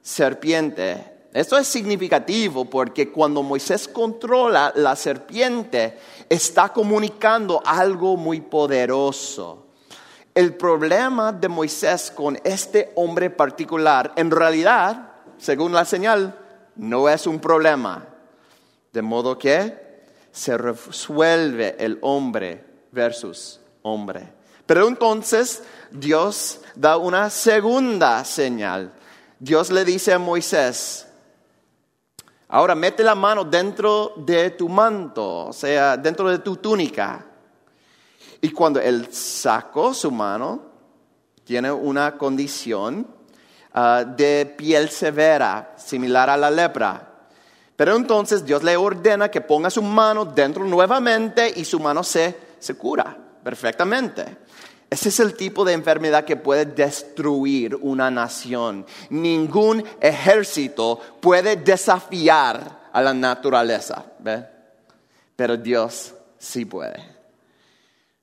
serpiente. 0.00 1.26
Esto 1.34 1.58
es 1.58 1.66
significativo 1.66 2.64
porque 2.64 3.12
cuando 3.12 3.42
Moisés 3.42 3.88
controla 3.88 4.72
la 4.74 4.96
serpiente, 4.96 5.98
está 6.30 6.70
comunicando 6.70 7.62
algo 7.62 8.16
muy 8.16 8.40
poderoso. 8.40 9.66
El 10.34 10.54
problema 10.54 11.30
de 11.30 11.48
Moisés 11.48 12.10
con 12.10 12.38
este 12.42 12.90
hombre 12.94 13.28
particular, 13.28 14.14
en 14.16 14.30
realidad, 14.30 15.05
según 15.38 15.72
la 15.72 15.84
señal, 15.84 16.38
no 16.76 17.08
es 17.08 17.26
un 17.26 17.40
problema. 17.40 18.06
De 18.92 19.02
modo 19.02 19.38
que 19.38 19.86
se 20.32 20.56
resuelve 20.56 21.76
el 21.78 21.98
hombre 22.02 22.64
versus 22.92 23.60
hombre. 23.82 24.32
Pero 24.66 24.88
entonces 24.88 25.62
Dios 25.90 26.60
da 26.74 26.96
una 26.96 27.30
segunda 27.30 28.24
señal. 28.24 28.92
Dios 29.38 29.70
le 29.70 29.84
dice 29.84 30.12
a 30.12 30.18
Moisés, 30.18 31.06
ahora 32.48 32.74
mete 32.74 33.02
la 33.02 33.14
mano 33.14 33.44
dentro 33.44 34.14
de 34.16 34.50
tu 34.50 34.68
manto, 34.68 35.46
o 35.46 35.52
sea, 35.52 35.96
dentro 35.96 36.28
de 36.28 36.38
tu 36.38 36.56
túnica. 36.56 37.24
Y 38.40 38.50
cuando 38.50 38.80
él 38.80 39.08
sacó 39.12 39.94
su 39.94 40.10
mano, 40.10 40.62
tiene 41.44 41.70
una 41.70 42.18
condición 42.18 43.06
Ah, 43.78 44.04
de 44.04 44.54
piel 44.56 44.88
severa, 44.88 45.74
similar 45.76 46.30
a 46.30 46.36
la 46.38 46.50
lepra. 46.50 47.12
Pero 47.76 47.94
entonces 47.94 48.42
Dios 48.42 48.62
le 48.62 48.74
ordena 48.74 49.30
que 49.30 49.42
ponga 49.42 49.68
su 49.68 49.82
mano 49.82 50.24
dentro 50.24 50.64
nuevamente 50.64 51.52
y 51.54 51.62
su 51.62 51.78
mano 51.78 52.02
se, 52.02 52.34
se 52.58 52.74
cura 52.74 53.14
perfectamente. 53.44 54.24
Ese 54.88 55.10
es 55.10 55.20
el 55.20 55.34
tipo 55.34 55.62
de 55.62 55.74
enfermedad 55.74 56.24
que 56.24 56.36
puede 56.36 56.64
destruir 56.64 57.74
una 57.74 58.10
nación. 58.10 58.86
Ningún 59.10 59.84
ejército 60.00 60.98
puede 61.20 61.56
desafiar 61.56 62.88
a 62.90 63.02
la 63.02 63.12
naturaleza. 63.12 64.06
¿ve? 64.20 64.42
Pero 65.36 65.58
Dios 65.58 66.14
sí 66.38 66.64
puede. 66.64 67.04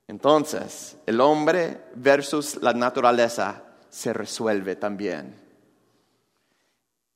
Entonces, 0.08 0.96
el 1.06 1.20
hombre 1.20 1.82
versus 1.94 2.60
la 2.60 2.72
naturaleza 2.72 3.62
se 3.88 4.12
resuelve 4.12 4.74
también 4.74 5.43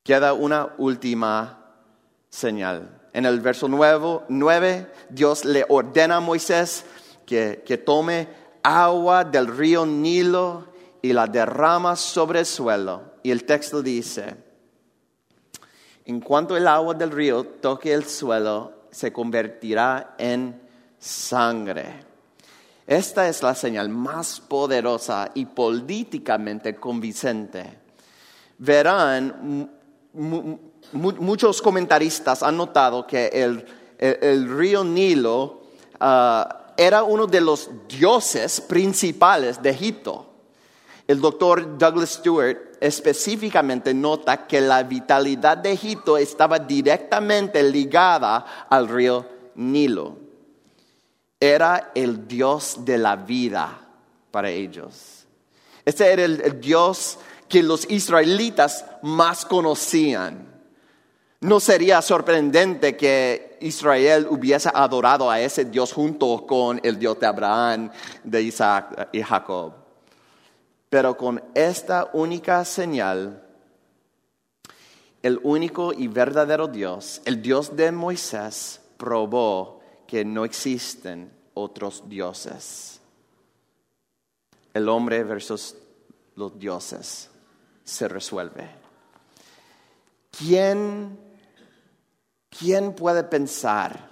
queda 0.09 0.33
una 0.33 0.73
última 0.79 1.59
señal. 2.31 2.99
En 3.13 3.27
el 3.27 3.43
verso 3.43 3.69
9, 3.69 4.87
Dios 5.11 5.45
le 5.45 5.67
ordena 5.69 6.17
a 6.17 6.21
Moisés 6.21 6.87
que, 7.27 7.63
que 7.63 7.77
tome 7.77 8.27
agua 8.63 9.23
del 9.25 9.47
río 9.49 9.85
Nilo 9.85 10.69
y 11.03 11.13
la 11.13 11.27
derrama 11.27 11.95
sobre 11.95 12.39
el 12.39 12.47
suelo. 12.47 13.17
Y 13.23 13.31
el 13.31 13.45
texto 13.45 13.83
dice, 13.83 14.35
en 16.07 16.21
cuanto 16.21 16.57
el 16.57 16.67
agua 16.67 16.95
del 16.95 17.11
río 17.11 17.45
toque 17.45 17.93
el 17.93 18.07
suelo, 18.07 18.85
se 18.91 19.13
convertirá 19.13 20.15
en 20.17 20.59
sangre. 20.99 22.01
Esta 22.87 23.29
es 23.29 23.43
la 23.43 23.55
señal 23.55 23.91
más 23.91 24.41
poderosa 24.41 25.33
y 25.35 25.45
políticamente 25.45 26.77
convincente. 26.77 27.81
Verán 28.57 29.77
muchos 30.13 31.63
comentaristas 31.63 32.43
han 32.43 32.57
notado 32.57 33.07
que 33.07 33.29
el, 33.29 34.49
río 34.49 34.85
Nilo 34.85 35.63
ah, 36.01 36.73
era 36.77 37.03
uno 37.03 37.27
de 37.27 37.41
los 37.41 37.71
dioses 37.89 38.61
principales 38.61 39.61
de 39.61 39.71
Egipto. 39.71 40.27
El 41.07 41.21
doctor 41.21 41.79
Douglas 41.79 42.11
Stewart 42.11 42.77
específicamente 42.81 43.95
nota 43.95 44.47
que 44.47 44.61
la 44.61 44.83
vitalidad 44.83 45.59
de 45.59 45.73
Egipto 45.73 46.17
estaba 46.17 46.59
directamente 46.59 47.63
ligada 47.63 48.67
al 48.69 48.89
río 48.89 49.27
Nilo. 49.57 50.17
Era 51.41 51.93
el 51.95 52.29
dios 52.29 52.85
de 52.85 52.99
la 52.99 53.17
vida 53.17 53.81
para 54.31 54.51
ellos. 54.51 55.27
Este 55.85 56.13
era 56.13 56.25
el 56.25 56.61
dios 56.61 57.19
que 57.49 57.63
los 57.63 57.91
israelitas 57.91 58.85
más 59.03 59.45
conocían. 59.45 60.47
No 61.41 61.61
sería 61.61 62.03
sorprendente 62.03 62.97
que 62.97 63.59
Israel 63.61 64.27
hubiese 64.29 64.71
adorado 64.75 65.31
a 65.31 65.41
ese 65.41 65.65
Dios 65.65 65.93
junto 65.93 66.47
con 66.47 66.81
el 66.83 66.99
Dios 66.99 67.19
de 67.21 67.27
Abraham, 67.27 67.91
de 68.25 68.43
Isaac 68.43 69.09
y 69.13 69.23
Jacob. 69.23 69.73
Pero 70.91 71.17
con 71.17 71.43
esta 71.55 72.11
única 72.13 72.65
señal, 72.65 73.43
el 75.23 75.39
único 75.43 75.93
y 75.93 76.09
verdadero 76.09 76.67
Dios, 76.67 77.21
el 77.25 77.41
Dios 77.41 77.77
de 77.77 77.93
Moisés, 77.93 78.81
probó 78.97 79.81
que 80.07 80.25
no 80.25 80.45
existen 80.45 81.31
otros 81.55 82.03
dioses. 82.09 83.01
El 84.75 84.89
hombre 84.89 85.23
versus 85.23 85.77
los 86.35 86.59
dioses 86.59 87.31
se 87.89 88.07
resuelve. 88.07 88.69
¿Quién, 90.37 91.19
quién 92.51 92.93
puede 92.93 93.25
pensar 93.25 94.11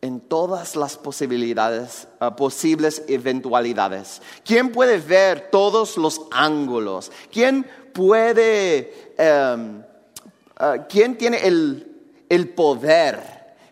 en 0.00 0.20
todas 0.20 0.74
las 0.74 0.96
posibilidades, 0.96 2.08
ah, 2.18 2.34
posibles 2.34 3.04
eventualidades? 3.06 4.20
¿Quién 4.44 4.72
puede 4.72 4.98
ver 4.98 5.50
todos 5.50 5.96
los 5.96 6.22
ángulos? 6.32 7.12
¿Quién 7.32 7.64
puede, 7.92 9.14
em, 9.16 9.82
ah, 10.56 10.86
quién 10.88 11.16
tiene 11.16 11.46
el, 11.46 12.26
el 12.28 12.48
poder 12.48 13.22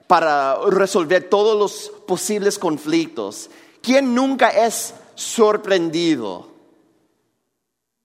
para 0.06 0.56
resolver 0.70 1.28
todos 1.28 1.58
los 1.58 2.04
posibles 2.06 2.56
conflictos? 2.56 3.50
¿Quién 3.82 4.14
nunca 4.14 4.50
es 4.50 4.94
sorprendido? 5.16 6.51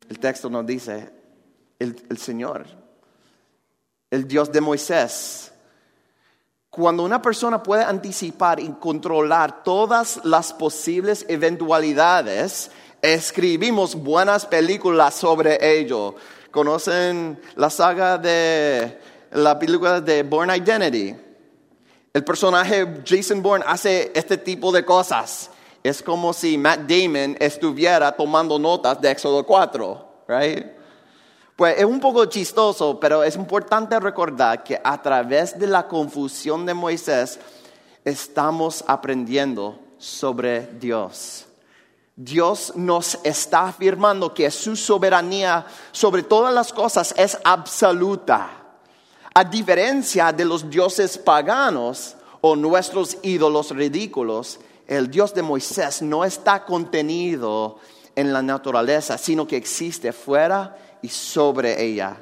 El 0.09 0.19
texto 0.19 0.49
nos 0.49 0.65
dice, 0.65 1.09
el, 1.79 2.17
Señor, 2.17 2.65
el 4.09 4.27
Dios 4.27 4.51
de 4.51 4.61
Moisés. 4.61 5.51
Cuando 6.69 7.03
una 7.03 7.21
persona 7.21 7.61
puede 7.61 7.83
anticipar 7.83 8.59
y 8.59 8.69
controlar 8.73 9.63
todas 9.63 10.21
las 10.23 10.53
posibles 10.53 11.25
eventualidades, 11.27 12.71
escribimos 13.01 13.95
buenas 13.95 14.45
películas 14.45 15.15
sobre 15.15 15.79
ello. 15.79 16.15
¿Conocen 16.51 17.39
la 17.55 17.69
saga 17.69 18.17
de 18.17 18.99
la 19.31 19.59
película 19.59 19.99
de 19.99 20.23
Born 20.23 20.51
Identity? 20.51 21.15
El 22.13 22.23
personaje 22.23 23.03
Jason 23.05 23.41
Bourne 23.41 23.65
hace 23.67 24.11
este 24.15 24.37
tipo 24.37 24.71
de 24.71 24.85
cosas. 24.85 25.51
Es 25.83 26.01
como 26.03 26.33
si 26.33 26.57
Matt 26.57 26.81
Damon 26.89 27.37
estuviera 27.39 28.11
tomando 28.11 28.59
notas 28.59 28.99
de 28.99 29.11
Éxodo 29.11 29.45
4, 29.45 30.23
right? 30.27 30.65
Pues 31.55 31.79
es 31.79 31.85
un 31.85 31.99
poco 31.99 32.25
chistoso, 32.25 32.99
pero 32.99 33.23
es 33.23 33.35
importante 33.35 33.99
recordar 33.99 34.63
que 34.63 34.79
a 34.83 35.01
través 35.01 35.57
de 35.57 35.65
la 35.65 35.87
confusión 35.87 36.65
de 36.65 36.73
Moisés 36.73 37.39
estamos 38.05 38.83
aprendiendo 38.87 39.79
sobre 39.97 40.67
Dios. 40.79 41.47
Dios 42.15 42.73
nos 42.75 43.19
está 43.23 43.67
afirmando 43.67 44.33
que 44.33 44.49
su 44.49 44.75
soberanía 44.75 45.65
sobre 45.91 46.23
todas 46.23 46.53
las 46.53 46.73
cosas 46.73 47.13
es 47.17 47.37
absoluta. 47.43 48.49
A 49.33 49.43
diferencia 49.43 50.31
de 50.31 50.45
los 50.45 50.67
dioses 50.69 51.17
paganos 51.17 52.15
o 52.41 52.55
nuestros 52.55 53.17
ídolos 53.21 53.71
ridículos, 53.71 54.59
el 54.87 55.11
Dios 55.11 55.33
de 55.33 55.41
Moisés 55.41 56.01
no 56.01 56.23
está 56.23 56.63
contenido 56.65 57.77
en 58.15 58.33
la 58.33 58.41
naturaleza, 58.41 59.17
sino 59.17 59.45
que 59.45 59.57
existe 59.57 60.13
fuera 60.13 60.75
y 61.01 61.09
sobre 61.09 61.83
ella. 61.83 62.17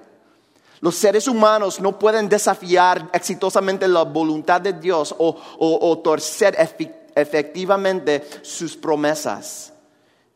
Los 0.82 0.96
seres 0.96 1.28
humanos 1.28 1.80
no 1.80 1.98
pueden 1.98 2.28
desafiar 2.28 3.10
exitosamente 3.14 3.88
la 3.88 4.04
voluntad 4.04 4.60
de 4.62 4.74
Dios 4.74 5.16
o, 5.18 6.00
torcer 6.04 6.56
efectivamente 7.16 8.28
sus 8.42 8.76
promesas. 8.76 9.72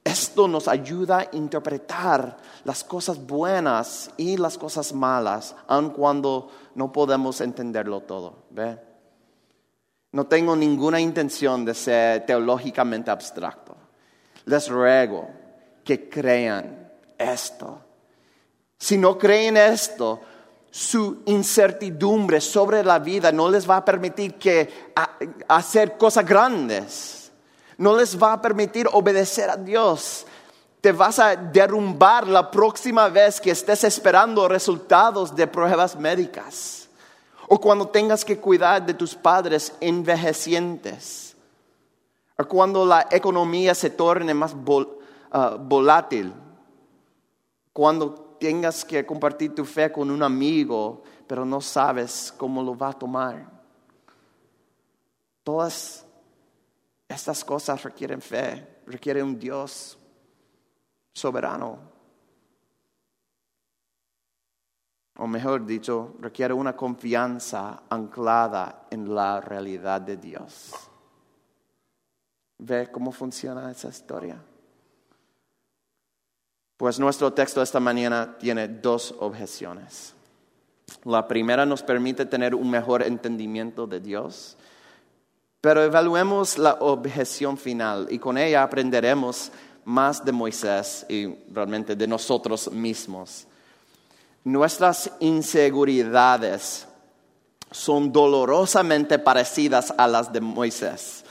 Esto 0.04 0.48
nos 0.48 0.68
ayuda 0.68 1.20
a 1.20 1.36
interpretar 1.36 2.38
las 2.64 2.84
cosas 2.84 3.20
buenas 3.26 4.10
y 4.18 4.38
las 4.38 4.58
cosas 4.58 4.94
malas, 4.94 5.56
aun 5.68 5.90
cuando 5.90 6.50
no 6.74 6.92
podemos 6.92 7.42
entenderlo 7.42 8.00
todo. 8.00 8.34
¿ve? 8.50 8.89
No 10.12 10.26
tengo 10.26 10.56
ninguna 10.56 11.00
intención 11.00 11.64
de 11.66 11.74
ser 11.74 12.26
teológicamente 12.26 13.12
abstracto. 13.12 13.76
Les 14.46 14.68
ruego 14.68 15.30
que 15.84 16.10
crean 16.10 16.92
esto. 17.18 17.82
Si 18.78 18.98
no 18.98 19.18
creen 19.18 19.58
esto, 19.58 20.22
su 20.72 21.24
incertidumbre 21.26 22.42
sobre 22.42 22.84
la 22.84 23.00
vida 23.00 23.32
no 23.32 23.50
les 23.50 23.70
va 23.70 23.78
a 23.78 23.86
permitir 23.86 24.36
que 24.36 24.92
hacer 25.48 25.98
cosas 25.98 26.26
grandes. 26.26 27.32
No 27.78 27.96
les 27.96 28.22
va 28.22 28.34
a 28.34 28.42
permitir 28.42 28.88
obedecer 28.92 29.50
a 29.50 29.58
Dios. 29.58 30.26
Te 30.82 30.92
vas 30.92 31.20
a 31.20 31.36
derrumbar 31.36 32.28
la 32.28 32.50
próxima 32.50 33.10
vez 33.10 33.42
que 33.42 33.52
estés 33.52 33.84
esperando 33.84 34.48
resultados 34.48 35.36
de 35.36 35.46
pruebas 35.46 35.98
médicas. 35.98 36.79
O 37.52 37.60
cuando 37.60 37.88
tengas 37.88 38.24
que 38.24 38.38
cuidar 38.38 38.86
de 38.86 38.94
tus 38.94 39.16
padres 39.16 39.74
envejecientes. 39.82 41.36
O 42.38 42.46
cuando 42.46 42.86
la 42.86 43.08
economía 43.10 43.74
se 43.74 43.90
torne 43.90 44.36
más 44.36 44.56
ah, 45.32 45.58
volátil. 45.60 46.32
Cuando 47.74 48.14
tengas 48.40 48.86
que 48.86 49.04
compartir 49.04 49.56
tu 49.56 49.66
fe 49.66 49.92
con 49.92 50.12
un 50.12 50.22
amigo, 50.22 51.02
pero 51.26 51.44
no 51.44 51.60
sabes 51.60 52.32
cómo 52.38 52.62
lo 52.62 52.78
va 52.78 52.90
a 52.90 52.94
tomar. 52.94 53.50
Todas 55.44 56.06
estas 57.08 57.44
cosas 57.44 57.82
requieren 57.82 58.22
fe, 58.22 58.82
requieren 58.86 59.26
un 59.26 59.40
Dios 59.40 59.98
soberano. 61.12 61.89
O 65.22 65.28
mejor 65.28 65.66
dicho, 65.66 66.14
requiere 66.22 66.54
una 66.54 66.78
confianza 66.78 67.84
anclada 67.90 68.88
en 68.90 69.14
la 69.14 69.42
realidad 69.42 70.00
de 70.00 70.16
Dios. 70.16 70.72
¿Ve 72.60 72.90
cómo 72.90 73.12
funciona 73.12 73.70
esa 73.70 73.90
historia? 73.90 74.42
Pues 76.78 76.98
nuestro 77.02 77.34
texto 77.34 77.62
esta 77.62 77.82
mañana 77.82 78.38
tiene 78.40 78.70
dos 78.70 79.14
objeciones. 79.20 80.14
La 81.04 81.28
primera 81.28 81.66
nos 81.66 81.84
permite 81.84 82.26
tener 82.26 82.56
un 82.56 82.70
mejor 82.70 83.04
entendimiento 83.04 83.86
de 83.86 84.00
Dios, 84.00 84.56
pero 85.60 85.84
evaluemos 85.84 86.58
la 86.58 86.76
objeción 86.76 87.58
final 87.58 88.08
y 88.10 88.20
con 88.20 88.38
ella 88.38 88.64
aprenderemos 88.64 89.52
más 89.84 90.24
de 90.24 90.32
Moisés 90.32 91.06
y 91.10 91.28
realmente 91.52 91.98
de 91.98 92.08
nosotros 92.08 92.72
mismos. 92.72 93.49
Nuestras 94.44 95.12
inseguridades 95.20 96.88
son 97.72 98.12
dolorosamente 98.12 99.20
parecidas 99.20 99.94
a 99.98 100.08
las 100.08 100.32
de 100.32 100.42
Moisés. 100.42 101.24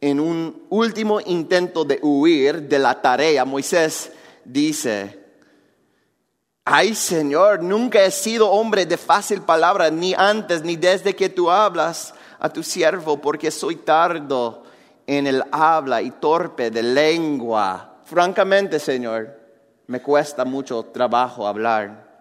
En 0.00 0.20
un 0.20 0.66
último 0.68 1.20
intento 1.20 1.84
de 1.84 1.98
huir 2.02 2.68
de 2.68 2.78
la 2.78 3.00
tarea, 3.00 3.44
Moisés 3.44 4.12
dice, 4.44 5.18
ay 6.64 6.94
Señor, 6.94 7.62
nunca 7.62 8.02
he 8.02 8.10
sido 8.10 8.50
hombre 8.50 8.84
de 8.84 8.98
fácil 8.98 9.40
palabra, 9.40 9.90
ni 9.90 10.12
antes, 10.12 10.62
ni 10.62 10.76
desde 10.76 11.16
que 11.16 11.30
tú 11.30 11.50
hablas 11.50 12.12
a 12.38 12.50
tu 12.50 12.62
siervo, 12.62 13.18
porque 13.18 13.50
soy 13.50 13.76
tardo 13.76 14.64
en 15.06 15.26
el 15.26 15.42
habla 15.50 16.02
y 16.02 16.10
torpe 16.10 16.70
de 16.70 16.82
lengua. 16.82 18.00
Francamente, 18.04 18.78
Señor, 18.78 19.40
me 19.86 20.02
cuesta 20.02 20.44
mucho 20.44 20.84
trabajo 20.86 21.46
hablar. 21.46 22.13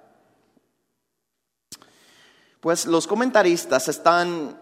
Pues 2.64 2.86
los 2.86 3.08
comentaristas 3.08 3.90
están 3.90 4.58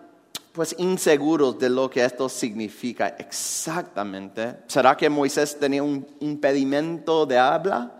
pues 0.54 0.74
inseguros 0.80 1.60
de 1.60 1.70
lo 1.70 1.88
que 1.88 2.04
esto 2.04 2.30
significa 2.30 3.10
exactamente. 3.10 4.56
¿Será 4.66 4.98
que 4.98 5.08
Moisés 5.08 5.60
tenía 5.60 5.84
un 5.84 6.08
impedimento 6.20 7.28
de 7.28 7.38
habla? 7.38 7.92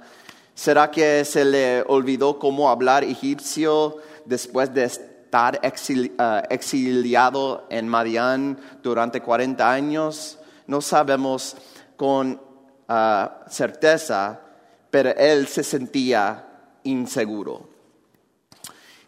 ¿Será 0.56 0.90
que 0.90 1.24
se 1.24 1.46
le 1.46 1.84
olvidó 1.84 2.40
cómo 2.40 2.72
hablar 2.72 3.04
egipcio 3.04 3.98
después 4.26 4.74
de 4.74 4.86
estar 4.86 5.60
eh, 5.62 6.12
exiliado 6.50 7.68
en 7.70 7.88
Madián 7.88 8.58
durante 8.82 9.22
40 9.22 9.72
años? 9.72 10.40
No 10.66 10.82
sabemos 10.82 11.56
con 11.96 12.42
eh, 12.90 13.28
certeza, 13.48 14.42
pero 14.90 15.12
él 15.12 15.46
se 15.46 15.64
sentía 15.64 16.48
inseguro. 16.86 17.71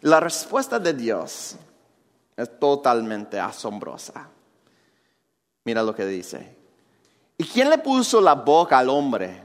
La 0.04 0.20
respuesta 0.20 0.78
de 0.78 0.92
Dios 0.92 1.56
es 2.36 2.60
totalmente 2.60 3.40
asombrosa. 3.40 4.28
Mira 5.64 5.82
lo 5.82 5.94
que 5.94 6.04
dice. 6.04 6.54
¿Y 7.38 7.44
quién 7.44 7.70
le 7.70 7.78
puso 7.78 8.20
la 8.20 8.34
boca 8.34 8.78
al 8.78 8.90
hombre? 8.90 9.42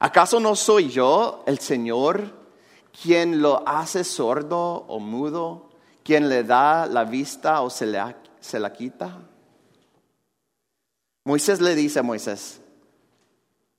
¿Acaso 0.00 0.40
no 0.40 0.56
soy 0.56 0.88
yo, 0.88 1.44
el 1.46 1.60
Señor, 1.60 2.32
quien 3.00 3.40
lo 3.40 3.62
hace 3.66 4.02
sordo 4.02 4.58
o 4.88 4.98
mudo, 4.98 5.70
quien 6.02 6.28
le 6.28 6.42
da 6.42 6.86
la 6.86 7.04
vista 7.04 7.60
o 7.60 7.70
se, 7.70 7.86
se 8.40 8.58
la 8.58 8.72
quita? 8.72 9.20
Moisés 11.22 11.60
le 11.60 11.76
dice 11.76 12.00
a 12.00 12.02
Moisés, 12.02 12.60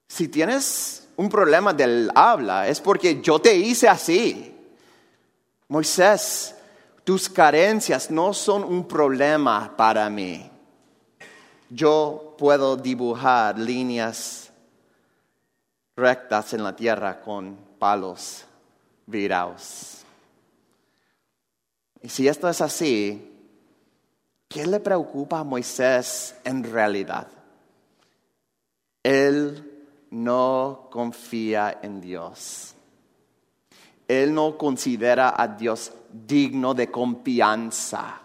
si 0.08 0.30
tienes 0.30 1.10
un 1.18 1.28
problema 1.28 1.74
del 1.74 2.12
habla 2.16 2.70
es 2.70 2.80
porque 2.80 3.22
yo 3.22 3.40
te 3.40 3.54
hice 3.54 3.90
así. 3.90 4.54
Moisés, 5.70 6.56
tus 7.04 7.28
carencias 7.30 8.10
no 8.10 8.34
son 8.34 8.64
un 8.64 8.88
problema 8.88 9.76
para 9.76 10.10
mí. 10.10 10.50
Yo 11.70 12.36
puedo 12.38 12.78
dibujar 12.78 13.60
líneas 13.60 14.52
rectas 15.96 16.54
en 16.54 16.64
la 16.64 16.76
tierra 16.76 17.20
con 17.20 17.58
palos 17.78 18.46
virados. 19.06 20.06
Y 22.02 22.10
si 22.10 22.28
esto 22.28 22.48
es 22.48 22.62
así, 22.62 23.34
¿qué 24.48 24.66
le 24.66 24.80
preocupa 24.80 25.40
a 25.40 25.44
Moisés 25.44 26.36
en 26.46 26.64
realidad? 26.64 27.28
Él 29.04 29.86
no 30.12 30.88
confía 30.92 31.80
en 31.82 32.00
Dios. 32.00 32.77
Él 34.08 34.34
no 34.34 34.58
considera 34.58 35.34
a 35.36 35.48
Dios 35.48 35.92
digno 36.12 36.74
de 36.74 36.90
confianza. 36.90 38.22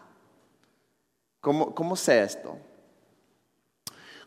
¿Cómo, 1.40 1.74
cómo 1.74 1.96
sé 1.96 2.22
esto? 2.22 2.56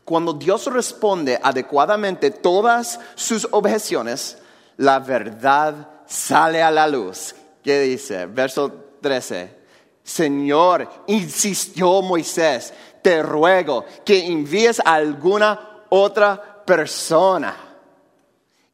Cuando 0.04 0.34
Dios 0.34 0.68
responde 0.68 1.39
adecuadamente 1.41 2.30
todas 2.30 3.00
sus 3.15 3.48
objeciones, 3.52 4.38
la 4.78 5.00
verdad 5.00 5.89
sale 6.06 6.62
a 6.62 6.70
la 6.70 6.88
luz. 6.88 7.34
¿Qué 7.63 7.82
dice? 7.82 8.28
Verso 8.28 8.72
13. 9.02 9.65
Señor, 10.04 10.88
insistió 11.08 12.04
Moisés, 12.04 12.72
te 13.02 13.24
ruego 13.24 13.86
que 14.06 14.24
envíes 14.26 14.80
a 14.80 14.94
alguna 14.94 15.84
otra 15.89 16.63
persona. 16.63 17.56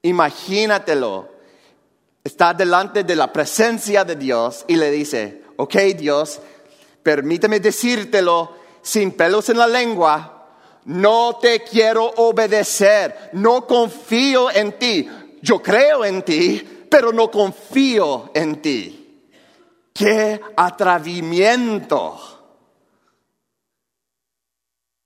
Imagínatelo, 0.02 1.30
está 2.24 2.54
delante 2.54 3.04
de 3.04 3.16
la 3.16 3.32
presencia 3.32 4.04
de 4.04 4.16
Dios 4.16 4.66
y 4.68 4.76
le 4.76 4.92
dice, 4.92 5.44
ok 5.58 5.76
Dios, 5.98 6.40
permíteme 7.04 7.60
decírtelo 7.60 8.56
sin 8.82 9.12
pelos 9.12 9.50
en 9.50 9.58
la 9.58 9.68
lengua, 9.68 10.50
no 10.86 11.38
te 11.42 11.62
quiero 11.62 12.06
obedecer, 12.18 13.30
no 13.34 13.68
confío 13.68 14.50
en 14.52 14.78
ti, 14.78 15.08
yo 15.42 15.62
creo 15.62 16.06
en 16.06 16.24
ti, 16.24 16.86
pero 16.90 17.12
no 17.12 17.30
confío 17.30 18.32
en 18.34 18.62
ti. 18.62 18.98
¡Qué 19.94 20.40
atrevimiento! 20.56 22.18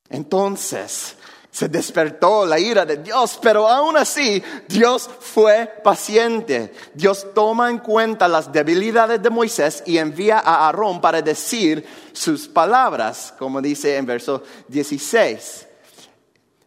Entonces, 0.10 1.16
se 1.56 1.70
despertó 1.70 2.46
la 2.46 2.60
ira 2.60 2.86
de 2.86 2.98
Dios, 2.98 3.40
pero 3.42 3.66
aún 3.66 3.96
así 3.96 4.44
Dios 4.68 5.10
fue 5.22 5.66
paciente. 5.86 6.74
Dios 6.94 7.28
toma 7.34 7.70
en 7.70 7.78
cuenta 7.78 8.28
las 8.28 8.52
debilidades 8.52 9.24
de 9.24 9.30
Moisés 9.30 9.82
y 9.86 9.98
envía 9.98 10.40
a 10.40 10.66
Aarón 10.66 11.00
para 11.00 11.22
decir 11.22 11.86
sus 12.12 12.50
palabras, 12.50 13.34
como 13.40 13.62
dice 13.62 13.96
en 13.96 14.06
verso 14.06 14.44
16. 14.68 15.66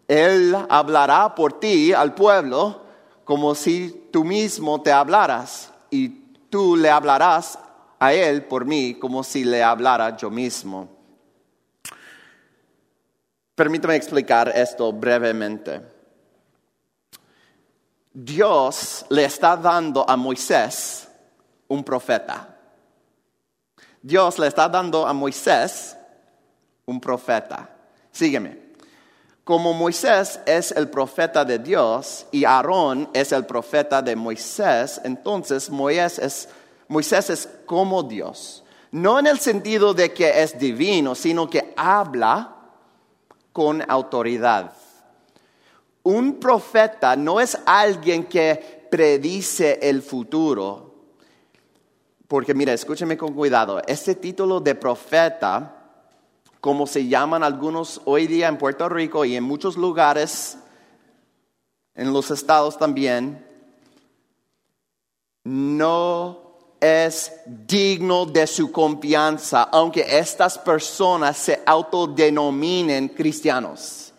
Él 0.08 0.56
hablará 0.70 1.34
por 1.34 1.60
ti 1.60 1.92
al 1.92 2.14
pueblo 2.14 2.82
como 3.24 3.54
si 3.54 4.08
tú 4.10 4.24
mismo 4.24 4.80
te 4.80 4.90
hablaras 4.90 5.70
y 5.90 6.08
tú 6.48 6.76
le 6.76 6.88
hablarás 6.88 7.58
a 7.98 8.14
él 8.14 8.46
por 8.46 8.64
mí 8.64 8.94
como 8.94 9.22
si 9.22 9.44
le 9.44 9.62
hablara 9.62 10.16
yo 10.16 10.30
mismo. 10.30 10.97
Permítame 13.58 13.96
explicar 13.96 14.52
esto 14.54 14.92
brevemente. 14.92 15.80
Dios 18.12 19.04
le 19.08 19.24
está 19.24 19.56
dando 19.56 20.08
a 20.08 20.16
Moisés 20.16 21.08
un 21.66 21.82
profeta. 21.82 22.54
Dios 24.00 24.38
le 24.38 24.46
está 24.46 24.68
dando 24.68 25.04
a 25.04 25.12
Moisés 25.12 25.96
un 26.86 27.00
profeta. 27.00 27.68
Sígueme. 28.12 28.74
Como 29.42 29.72
Moisés 29.72 30.38
es 30.46 30.70
el 30.70 30.88
profeta 30.88 31.44
de 31.44 31.58
Dios 31.58 32.26
y 32.30 32.44
Aarón 32.44 33.10
es 33.12 33.32
el 33.32 33.44
profeta 33.44 34.00
de 34.00 34.14
Moisés, 34.14 35.00
entonces 35.02 35.68
Moisés 35.68 36.20
es, 36.20 36.48
Moisés 36.86 37.28
es 37.30 37.48
como 37.66 38.04
Dios. 38.04 38.62
No 38.92 39.18
en 39.18 39.26
el 39.26 39.40
sentido 39.40 39.94
de 39.94 40.12
que 40.12 40.44
es 40.44 40.56
divino, 40.60 41.16
sino 41.16 41.50
que 41.50 41.74
habla 41.76 42.54
con 43.58 43.82
autoridad. 43.90 44.72
Un 46.04 46.38
profeta 46.38 47.16
no 47.16 47.40
es 47.40 47.58
alguien 47.66 48.22
que 48.26 48.86
predice 48.88 49.80
el 49.82 50.00
futuro. 50.00 50.94
Porque 52.28 52.54
mira, 52.54 52.72
escúcheme 52.72 53.16
con 53.16 53.34
cuidado. 53.34 53.82
Este 53.88 54.14
título 54.14 54.60
de 54.60 54.76
profeta, 54.76 55.90
como 56.60 56.86
se 56.86 57.08
llaman 57.08 57.42
algunos 57.42 58.00
hoy 58.04 58.28
día 58.28 58.46
en 58.46 58.58
Puerto 58.58 58.88
Rico 58.88 59.24
y 59.24 59.34
en 59.34 59.42
muchos 59.42 59.76
lugares, 59.76 60.58
en 61.96 62.12
los 62.12 62.30
estados 62.30 62.78
también, 62.78 63.44
no 65.42 66.47
es 66.80 67.32
digno 67.44 68.26
de 68.26 68.46
su 68.46 68.70
confianza, 68.70 69.64
aunque 69.64 70.18
estas 70.18 70.58
personas 70.58 71.36
se 71.36 71.62
autodenominen 71.66 73.08
cristianos. 73.08 74.12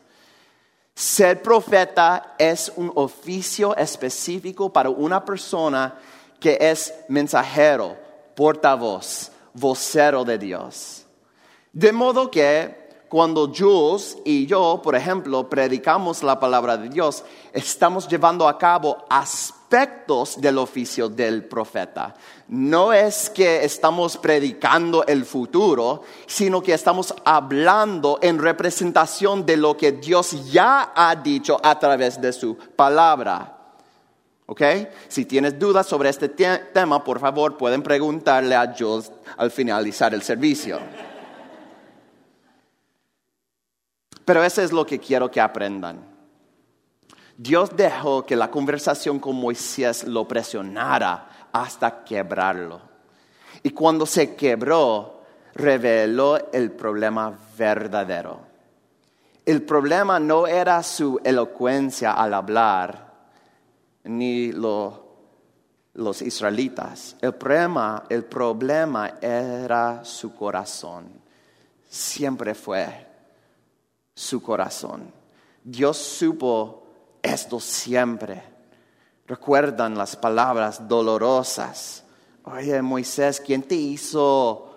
Ser 0.94 1.42
profeta 1.42 2.36
es 2.38 2.72
un 2.76 2.92
oficio 2.96 3.76
específico 3.76 4.72
para 4.72 4.90
una 4.90 5.24
persona 5.24 5.96
que 6.40 6.58
es 6.60 6.94
mensajero, 7.08 7.98
portavoz, 8.36 9.32
vocero 9.54 10.26
de 10.26 10.38
Dios. 10.38 11.06
De 11.72 11.92
modo 11.92 12.30
que 12.30 12.79
cuando 13.10 13.52
Jules 13.52 14.18
y 14.24 14.46
yo, 14.46 14.82
por 14.84 14.96
ejemplo, 14.96 15.50
predicamos 15.50 16.22
la 16.22 16.40
palabra 16.40 16.78
de 16.78 16.90
Dios, 16.90 17.24
estamos 17.52 18.08
llevando 18.08 18.48
a 18.48 18.58
cabo 18.60 19.04
aspectos 19.10 20.40
del 20.40 20.60
oficio 20.60 21.10
del 21.10 21.44
profeta. 21.44 22.14
No 22.50 22.94
es 22.94 23.32
que 23.32 23.66
estamos 23.66 24.16
predicando 24.18 25.04
el 25.08 25.26
futuro, 25.26 26.04
sino 26.28 26.62
que 26.62 26.74
estamos 26.74 27.16
hablando 27.26 28.20
en 28.22 28.38
representación 28.38 29.44
de 29.44 29.58
lo 29.58 29.76
que 29.76 29.94
Dios 29.94 30.52
ya 30.52 30.94
ha 30.96 31.16
dicho 31.16 31.60
a 31.64 31.80
través 31.80 32.22
de 32.22 32.32
su 32.32 32.56
palabra. 32.76 33.56
¿Ok? 34.46 34.62
Si 35.08 35.26
tienes 35.26 35.58
dudas 35.58 35.88
sobre 35.88 36.10
este 36.10 36.30
tema, 36.30 37.04
por 37.04 37.20
favor, 37.20 37.58
pueden 37.58 37.82
preguntarle 37.82 38.56
a 38.56 38.74
Jules 38.78 39.12
al 39.38 39.50
finalizar 39.50 40.14
el 40.14 40.22
servicio. 40.22 40.80
Pero 44.30 44.44
eso 44.44 44.62
es 44.62 44.72
lo 44.72 44.86
que 44.86 45.00
quiero 45.00 45.32
que 45.32 45.42
aprendan. 45.42 46.06
Dios 47.36 47.76
dejó 47.76 48.24
que 48.28 48.36
la 48.36 48.52
conversación 48.52 49.18
con 49.18 49.36
Moisés 49.36 50.04
lo 50.04 50.28
presionara 50.28 51.48
hasta 51.52 52.04
quebrarlo. 52.04 52.80
Y 53.64 53.72
cuando 53.72 54.06
se 54.06 54.36
quebró, 54.36 55.24
reveló 55.56 56.52
el 56.54 56.70
problema 56.74 57.36
verdadero. 57.58 58.42
El 59.48 59.64
problema 59.64 60.20
no 60.20 60.46
era 60.46 60.84
su 60.84 61.20
elocuencia 61.24 62.12
al 62.12 62.36
hablar, 62.36 63.12
ni 64.04 64.52
los 64.52 66.22
israelitas. 66.22 67.16
El 67.20 67.34
problema, 67.34 68.04
el 68.08 68.26
problema 68.26 69.16
era 69.24 70.06
su 70.06 70.36
corazón. 70.36 71.20
Siempre 71.90 72.54
fue 72.54 73.09
su 74.20 74.42
corazón. 74.42 75.14
Dios 75.64 75.98
supo 75.98 76.84
esto 77.22 77.58
siempre. 77.58 78.44
Recuerdan 79.26 79.98
las 79.98 80.18
palabras 80.18 80.86
dolorosas. 80.86 82.04
Oye, 82.44 82.82
Moisés, 82.82 83.40
¿quién 83.40 83.64
te 83.64 83.76
hizo? 83.76 84.76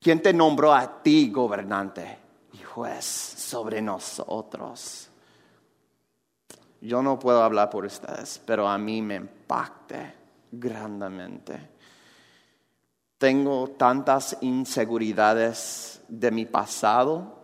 ¿Quién 0.00 0.22
te 0.22 0.32
nombró 0.32 0.72
a 0.72 1.02
ti 1.02 1.30
gobernante 1.30 2.18
y 2.54 2.58
juez 2.62 3.04
sobre 3.04 3.82
nosotros? 3.82 5.10
Yo 6.80 7.02
no 7.02 7.18
puedo 7.18 7.42
hablar 7.42 7.68
por 7.68 7.84
ustedes, 7.84 8.40
pero 8.46 8.66
a 8.66 8.78
mí 8.78 9.02
me 9.02 9.16
impacte 9.16 10.14
grandemente. 10.50 11.72
Tengo 13.18 13.68
tantas 13.76 14.38
inseguridades 14.40 16.00
de 16.08 16.30
mi 16.30 16.46
pasado 16.46 17.37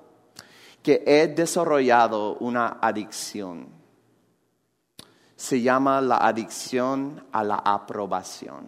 que 0.85 1.03
he 1.07 1.27
desarrollado 1.27 2.35
una 2.35 2.79
adicción. 2.83 3.69
Se 5.35 5.63
llama 5.63 6.03
la 6.03 6.19
adicción 6.19 7.27
a 7.33 7.43
la 7.43 7.57
aprobación. 7.57 8.67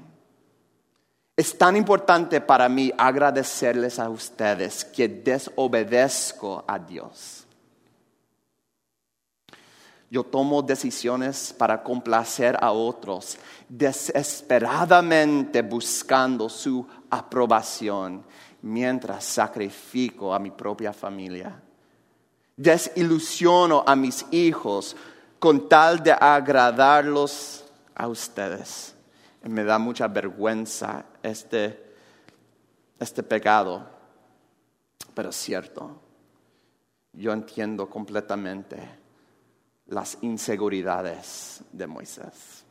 Es 1.37 1.59
tan 1.59 1.77
importante 1.77 2.41
para 2.41 2.71
mí 2.71 2.91
agradecerles 2.97 3.99
a 3.99 4.09
ustedes 4.09 4.83
que 4.83 5.07
desobedezco 5.07 6.65
a 6.67 6.79
Dios. 6.79 7.47
Yo 10.09 10.25
tomo 10.25 10.63
decisiones 10.63 11.55
para 11.59 11.83
complacer 11.83 12.57
a 12.63 12.73
otros, 12.73 13.37
desesperadamente 13.69 15.61
buscando 15.61 16.49
su 16.49 16.87
aprobación, 17.11 18.25
mientras 18.63 19.23
sacrifico 19.23 20.33
a 20.33 20.39
mi 20.39 20.51
propia 20.51 20.95
familia 20.95 21.61
desilusiono 22.57 23.85
a 23.87 23.95
mis 23.95 24.25
hijos 24.31 24.97
con 25.39 25.69
tal 25.69 26.03
de 26.03 26.13
agradarlos 26.13 27.65
a 27.95 28.09
ustedes. 28.09 28.95
Y 29.45 29.49
me 29.49 29.65
da 29.65 29.79
mucha 29.79 30.09
vergüenza 30.09 31.05
este, 31.23 31.95
este 32.99 33.23
pecado, 33.23 33.87
pero 35.15 35.29
es 35.29 35.37
cierto. 35.37 36.01
Yo 37.13 37.33
entiendo 37.33 37.89
completamente 37.89 38.77
las 39.87 40.19
inseguridades 40.23 41.63
de 41.73 41.87
Moisés. 41.87 42.65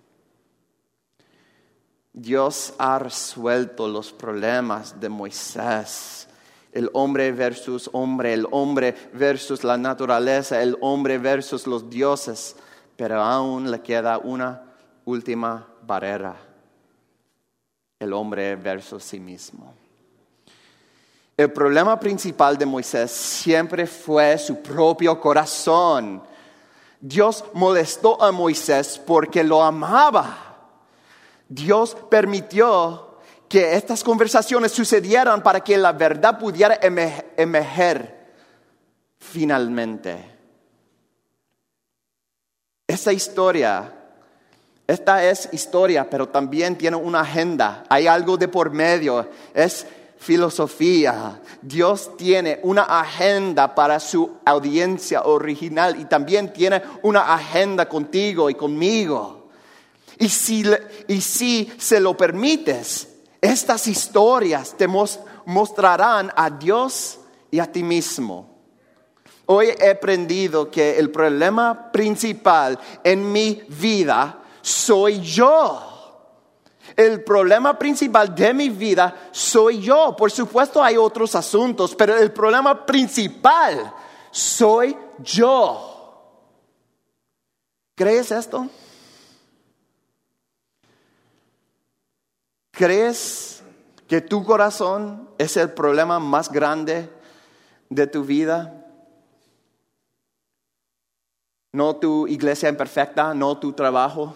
Dios 2.12 2.74
ha 2.78 2.98
resuelto 3.00 3.88
los 3.88 4.14
problemas 4.14 5.00
de 5.00 5.10
Moisés 5.10 6.28
el 6.76 6.90
hombre 6.92 7.32
versus 7.32 7.90
hombre, 7.94 8.34
el 8.34 8.46
hombre 8.52 8.94
versus 9.14 9.64
la 9.64 9.78
naturaleza, 9.78 10.62
el 10.62 10.78
hombre 10.82 11.18
versus 11.18 11.66
los 11.68 11.90
dioses, 11.90 12.58
pero 12.98 13.22
aún 13.22 13.72
le 13.72 13.82
queda 13.82 14.18
una 14.18 14.62
última 15.06 15.66
barrera, 15.88 16.36
el 17.98 18.12
hombre 18.12 18.58
versus 18.58 19.06
sí 19.06 19.22
mismo. 19.22 19.74
El 21.38 21.50
problema 21.54 21.98
principal 21.98 22.58
de 22.58 22.66
Moisés 22.66 23.10
siempre 23.10 23.88
fue 23.88 24.38
su 24.38 24.62
propio 24.62 25.20
corazón. 25.20 26.22
Dios 27.00 27.46
molestó 27.54 28.22
a 28.22 28.34
Moisés 28.34 29.02
porque 29.06 29.46
lo 29.46 29.64
amaba. 29.64 30.38
Dios 31.48 31.96
permitió 32.10 33.05
que 33.48 33.76
estas 33.76 34.04
conversaciones 34.04 34.72
sucedieran 34.72 35.44
para 35.44 35.60
que 35.62 35.78
la 35.78 35.92
verdad 35.92 36.40
pudiera 36.40 36.80
emerger 36.82 38.16
finalmente. 39.20 40.36
Esta 42.88 43.12
historia, 43.12 43.92
esta 44.88 45.24
es 45.24 45.50
historia, 45.52 46.10
pero 46.10 46.30
también 46.30 46.78
tiene 46.78 46.98
una 46.98 47.22
agenda. 47.22 47.84
Hay 47.90 48.08
algo 48.08 48.38
de 48.38 48.48
por 48.48 48.72
medio. 48.72 49.30
Es 49.54 49.86
filosofía. 50.18 51.40
Dios 51.62 52.16
tiene 52.18 52.60
una 52.64 52.84
agenda 52.84 53.74
para 53.74 54.00
su 54.00 54.38
audiencia 54.46 55.24
original 55.24 56.00
y 56.00 56.06
también 56.06 56.54
tiene 56.54 56.82
una 57.02 57.34
agenda 57.34 57.88
contigo 57.88 58.50
y 58.50 58.56
conmigo. 58.56 59.50
Y 60.18 60.30
si, 60.30 60.64
y 61.08 61.22
si 61.22 61.72
se 61.78 62.00
lo 62.00 62.16
permites, 62.16 63.15
estas 63.46 63.88
historias 63.88 64.76
te 64.76 64.88
mostrarán 64.88 66.32
a 66.36 66.50
Dios 66.50 67.20
y 67.52 67.60
a 67.60 67.72
ti 67.72 67.84
mismo. 67.84 68.56
Hoy 69.48 69.68
he 69.78 69.92
aprendido 69.92 70.72
que 70.72 70.98
el 70.98 71.12
problema 71.12 71.92
principal 71.92 72.80
en 73.04 73.32
mi 73.32 73.62
vida 73.68 74.40
soy 74.62 75.22
yo. 75.22 75.92
El 76.96 77.24
problema 77.24 77.78
principal 77.78 78.34
de 78.34 78.54
mi 78.54 78.70
vida 78.70 79.30
soy 79.32 79.82
yo. 79.82 80.16
Por 80.18 80.32
supuesto 80.32 80.84
hay 80.84 80.98
otros 80.98 81.36
asuntos, 81.36 81.96
pero 81.96 82.18
el 82.18 82.32
problema 82.32 82.86
principal 82.86 83.94
soy 84.32 84.98
yo. 85.20 85.92
¿Crees 87.96 88.32
esto? 88.32 88.68
¿Crees 92.76 93.64
que 94.06 94.20
tu 94.20 94.44
corazón 94.44 95.30
es 95.38 95.56
el 95.56 95.72
problema 95.72 96.20
más 96.20 96.52
grande 96.52 97.10
de 97.90 98.06
tu 98.06 98.26
vida? 98.26 98.86
No 101.72 101.96
tu 101.96 102.28
iglesia 102.28 102.68
imperfecta, 102.68 103.34
no 103.34 103.58
tu 103.60 103.72
trabajo. 103.72 104.36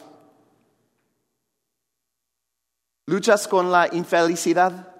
¿Luchas 3.07 3.45
con 3.45 3.73
la 3.73 3.89
infelicidad? 3.91 4.95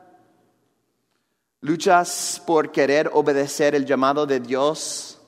¿Luchas 1.62 2.44
por 2.46 2.74
querer 2.74 3.10
obedecer 3.14 3.74
el 3.74 3.86
llamado 3.86 4.26
de 4.26 4.42
Dios 4.42 5.22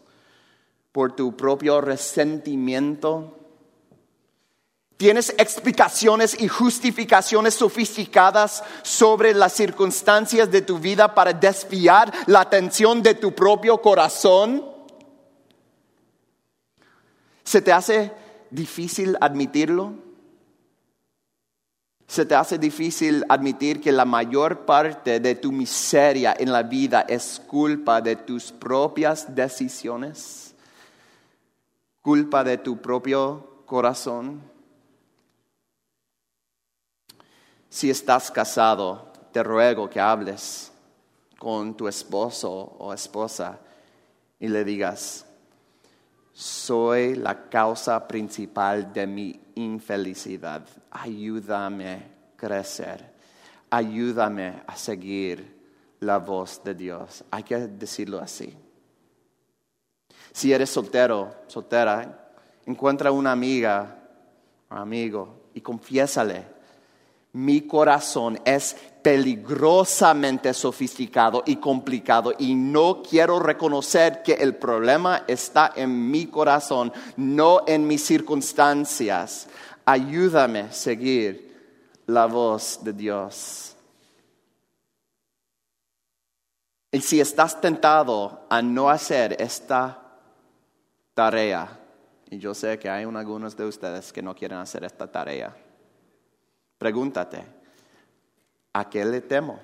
por 0.92 1.16
tu 1.16 1.38
propio 1.38 1.80
resentimiento? 1.80 3.41
¿Tienes 5.02 5.34
explicaciones 5.40 6.40
y 6.40 6.48
justificaciones 6.48 7.56
sofisticadas 7.56 8.64
sobre 8.84 9.34
las 9.34 9.52
circunstancias 9.54 10.52
de 10.52 10.62
tu 10.62 10.78
vida 10.78 11.16
para 11.16 11.34
desviar 11.34 12.14
la 12.28 12.42
atención 12.42 13.02
de 13.02 13.16
tu 13.16 13.34
propio 13.34 13.82
corazón? 13.82 14.64
¿Se 17.44 17.64
te 17.64 17.74
hace 17.74 18.12
difícil 18.52 19.18
admitirlo? 19.20 19.96
¿Se 22.06 22.24
te 22.24 22.36
hace 22.36 22.60
difícil 22.60 23.26
admitir 23.28 23.82
que 23.82 23.92
la 23.92 24.06
mayor 24.06 24.68
parte 24.68 25.20
de 25.20 25.34
tu 25.34 25.52
miseria 25.52 26.36
en 26.38 26.52
la 26.52 26.62
vida 26.62 27.08
es 27.10 27.42
culpa 27.48 28.02
de 28.02 28.18
tus 28.18 28.52
propias 28.52 29.34
decisiones? 29.34 30.54
¿Culpa 32.04 32.44
de 32.44 32.60
tu 32.60 32.80
propio 32.80 33.64
corazón? 33.66 34.51
Si 37.72 37.90
estás 37.90 38.30
casado, 38.30 39.14
te 39.32 39.42
ruego 39.42 39.90
que 39.90 40.02
hables 40.02 40.74
con 41.40 41.74
tu 41.74 41.88
esposo 41.88 42.52
o 42.52 42.94
esposa 42.94 43.60
y 44.42 44.50
le 44.50 44.66
digas, 44.66 45.26
soy 46.34 47.16
la 47.16 47.48
causa 47.48 48.06
principal 48.10 48.92
de 48.92 49.08
mi 49.08 49.40
infelicidad. 49.56 50.68
Ayúdame 50.92 51.94
a 51.94 52.36
crecer. 52.36 53.10
Ayúdame 53.70 54.64
a 54.68 54.76
seguir 54.76 55.58
la 56.02 56.18
voz 56.18 56.62
de 56.66 56.76
Dios. 56.76 57.24
Hay 57.32 57.44
que 57.44 57.56
decirlo 57.56 58.20
así. 58.20 58.54
Si 60.34 60.52
eres 60.52 60.70
soltero, 60.70 61.34
soltera, 61.48 62.34
encuentra 62.66 63.14
una 63.14 63.32
amiga 63.32 63.98
o 64.70 64.76
amigo 64.76 65.52
y 65.54 65.62
confiésale 65.62 66.60
mi 67.34 67.62
corazón 67.62 68.40
es 68.44 68.76
peligrosamente 69.02 70.54
sofisticado 70.54 71.44
y 71.46 71.56
complicado 71.56 72.34
y 72.38 72.54
no 72.54 73.02
quiero 73.02 73.40
reconocer 73.40 74.22
que 74.22 74.34
el 74.34 74.56
problema 74.56 75.24
está 75.28 75.72
en 75.76 76.12
mi 76.12 76.28
corazón, 76.28 76.92
no 77.18 77.62
en 77.68 77.88
mis 77.88 78.04
circunstancias. 78.04 79.48
Ayúdame 79.86 80.60
a 80.60 80.72
seguir 80.72 81.52
la 82.06 82.26
voz 82.26 82.80
de 82.84 82.94
Dios. 82.94 83.76
Y 86.92 87.00
si 87.00 87.22
estás 87.22 87.60
tentado 87.62 88.46
a 88.50 88.62
no 88.62 88.90
hacer 88.90 89.38
esta 89.40 89.98
tarea, 91.14 91.80
y 92.30 92.38
yo 92.38 92.54
sé 92.54 92.78
que 92.78 92.90
hay 92.90 93.06
algunos 93.06 93.56
de 93.56 93.66
ustedes 93.66 94.12
que 94.12 94.22
no 94.22 94.36
quieren 94.36 94.58
hacer 94.58 94.84
esta 94.84 95.10
tarea, 95.10 95.56
Pregúntate, 96.82 97.46
¿a 98.74 98.90
qué 98.90 99.06
le 99.06 99.22
temo? 99.22 99.60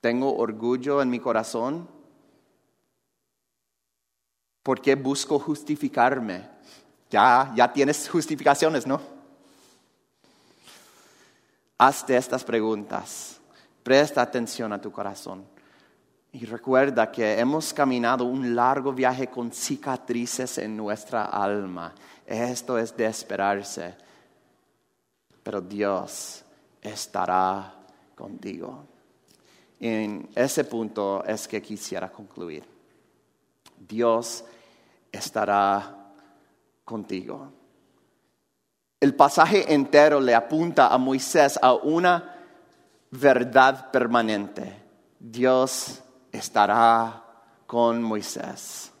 ¿Tengo 0.00 0.34
orgullo 0.38 1.02
en 1.02 1.10
mi 1.10 1.20
corazón? 1.20 1.86
¿Por 4.62 4.80
qué 4.80 4.94
busco 4.94 5.38
justificarme? 5.38 6.48
Ya, 7.10 7.52
ya 7.54 7.70
tienes 7.70 8.08
justificaciones, 8.08 8.86
¿no? 8.86 9.02
Hazte 11.76 12.16
estas 12.16 12.42
preguntas. 12.42 13.38
Presta 13.82 14.22
atención 14.22 14.72
a 14.72 14.80
tu 14.80 14.90
corazón. 14.90 15.44
Y 16.32 16.46
recuerda 16.46 17.12
que 17.12 17.38
hemos 17.38 17.74
caminado 17.74 18.24
un 18.24 18.54
largo 18.56 18.94
viaje 18.94 19.26
con 19.26 19.52
cicatrices 19.52 20.56
en 20.56 20.74
nuestra 20.74 21.26
alma. 21.26 21.94
Esto 22.24 22.78
es 22.78 22.96
de 22.96 23.04
esperarse 23.04 24.08
pero 25.42 25.60
Dios 25.60 26.44
estará 26.82 27.74
contigo. 28.14 28.84
En 29.78 30.28
ese 30.34 30.64
punto 30.64 31.24
es 31.24 31.48
que 31.48 31.62
quisiera 31.62 32.10
concluir. 32.10 32.64
Dios 33.78 34.44
estará 35.10 36.12
contigo. 36.84 37.52
El 39.00 39.14
pasaje 39.14 39.72
entero 39.72 40.20
le 40.20 40.34
apunta 40.34 40.88
a 40.88 40.98
Moisés 40.98 41.58
a 41.62 41.72
una 41.72 42.36
verdad 43.10 43.90
permanente. 43.90 44.82
Dios 45.18 46.00
estará 46.30 47.24
con 47.66 48.02
Moisés. 48.02 48.92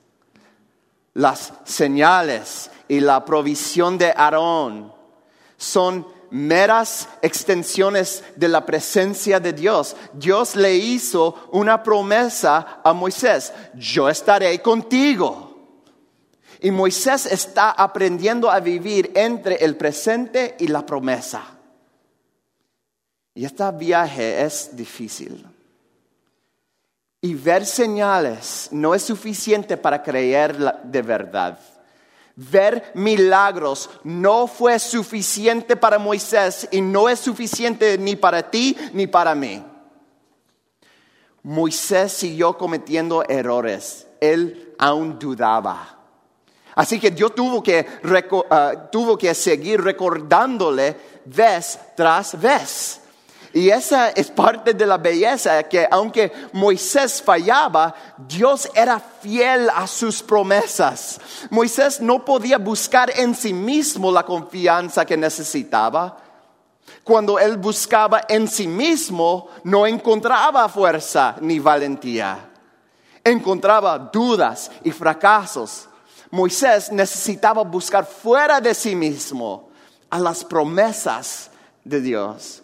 Las 1.14 1.52
señales 1.64 2.70
y 2.88 3.00
la 3.00 3.24
provisión 3.24 3.98
de 3.98 4.14
Aarón 4.16 4.92
son 5.58 6.06
meras 6.30 7.08
extensiones 7.22 8.24
de 8.36 8.48
la 8.48 8.64
presencia 8.64 9.40
de 9.40 9.52
Dios. 9.52 9.96
Dios 10.12 10.56
le 10.56 10.76
hizo 10.76 11.48
una 11.52 11.82
promesa 11.82 12.80
a 12.84 12.92
Moisés, 12.92 13.52
yo 13.74 14.08
estaré 14.08 14.60
contigo. 14.60 15.48
Y 16.62 16.70
Moisés 16.70 17.26
está 17.26 17.70
aprendiendo 17.70 18.50
a 18.50 18.60
vivir 18.60 19.12
entre 19.14 19.56
el 19.56 19.76
presente 19.76 20.56
y 20.58 20.68
la 20.68 20.84
promesa. 20.84 21.42
Y 23.34 23.44
este 23.44 23.70
viaje 23.72 24.44
es 24.44 24.76
difícil. 24.76 25.46
Y 27.22 27.34
ver 27.34 27.64
señales 27.64 28.68
no 28.72 28.94
es 28.94 29.02
suficiente 29.02 29.76
para 29.76 30.02
creer 30.02 30.56
de 30.84 31.02
verdad. 31.02 31.58
Ver 32.36 32.92
milagros 32.94 33.90
no 34.04 34.46
fue 34.46 34.78
suficiente 34.78 35.76
para 35.76 35.98
Moisés 35.98 36.68
y 36.70 36.80
no 36.80 37.08
es 37.08 37.20
suficiente 37.20 37.98
ni 37.98 38.16
para 38.16 38.50
ti 38.50 38.76
ni 38.92 39.06
para 39.06 39.34
mí. 39.34 39.64
Moisés 41.42 42.12
siguió 42.12 42.56
cometiendo 42.56 43.24
errores. 43.28 44.06
Él 44.20 44.74
aún 44.78 45.18
dudaba. 45.18 45.98
Así 46.74 47.00
que 47.00 47.10
Dios 47.10 47.34
tuvo 47.34 47.62
que, 47.62 47.86
ah, 48.50 48.90
seguir 49.34 49.82
recordándole 49.82 50.96
vez 51.24 51.78
tras 51.96 52.40
vez. 52.40 52.99
Y 53.52 53.68
esa 53.70 54.10
es 54.10 54.30
parte 54.30 54.74
de 54.74 54.86
la 54.86 54.96
belleza, 54.96 55.64
que 55.64 55.86
aunque 55.90 56.32
Moisés 56.52 57.20
fallaba, 57.20 57.94
Dios 58.16 58.68
era 58.74 59.00
fiel 59.00 59.68
a 59.74 59.88
sus 59.88 60.22
promesas. 60.22 61.20
Moisés 61.50 62.00
no 62.00 62.24
podía 62.24 62.58
buscar 62.58 63.10
en 63.16 63.34
sí 63.34 63.52
mismo 63.52 64.12
la 64.12 64.24
confianza 64.24 65.04
que 65.04 65.16
necesitaba. 65.16 66.16
Cuando 67.02 67.40
él 67.40 67.56
buscaba 67.56 68.22
en 68.28 68.46
sí 68.46 68.68
mismo, 68.68 69.48
no 69.64 69.84
encontraba 69.84 70.68
fuerza 70.68 71.34
ni 71.40 71.58
valentía. 71.58 72.50
Encontraba 73.24 73.98
dudas 73.98 74.70
y 74.84 74.92
fracasos. 74.92 75.88
Moisés 76.30 76.92
necesitaba 76.92 77.64
buscar 77.64 78.06
fuera 78.06 78.60
de 78.60 78.74
sí 78.74 78.94
mismo 78.94 79.70
a 80.08 80.20
las 80.20 80.44
promesas 80.44 81.50
de 81.82 82.00
Dios. 82.00 82.59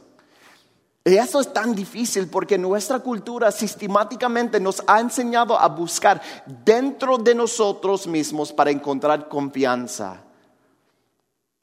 Y 1.07 1.17
eso 1.19 1.39
es 1.39 1.53
tan 1.53 1.73
difícil 1.73 2.27
porque 2.27 2.59
nuestra 2.59 2.99
cultura 2.99 3.53
sistemáticamente 3.53 4.59
nos 4.59 4.83
ha 4.89 4.99
enseñado 4.99 5.57
a 5.57 5.69
buscar 5.69 6.21
dentro 6.65 7.17
de 7.17 7.33
nosotros 7.33 8.09
mismos 8.09 8.53
para 8.53 8.73
encontrar 8.73 9.29
confianza. 9.29 10.21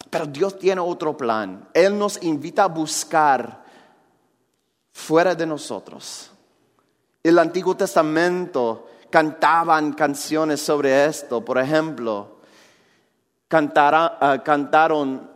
Pero 0.10 0.28
Dios 0.28 0.58
tiene 0.58 0.80
otro 0.80 1.18
plan. 1.18 1.68
Él 1.74 2.00
nos 2.00 2.24
invita 2.24 2.64
a 2.64 2.68
buscar 2.68 3.66
fuera 4.94 5.36
de 5.36 5.46
nosotros. 5.46 6.32
El 7.22 7.38
Antiguo 7.38 7.76
Testamento 7.76 8.88
cantaban 9.10 9.92
canciones 9.92 10.62
sobre 10.62 11.04
esto. 11.04 11.44
Por 11.44 11.58
ejemplo, 11.58 12.38
ah, 13.52 14.42
cantaron 14.42 15.33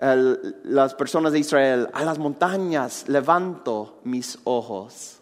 las 0.00 0.94
personas 0.94 1.32
de 1.32 1.40
Israel, 1.40 1.88
a 1.92 2.04
las 2.04 2.18
montañas 2.18 3.06
levanto 3.08 4.00
mis 4.04 4.38
ojos, 4.44 5.20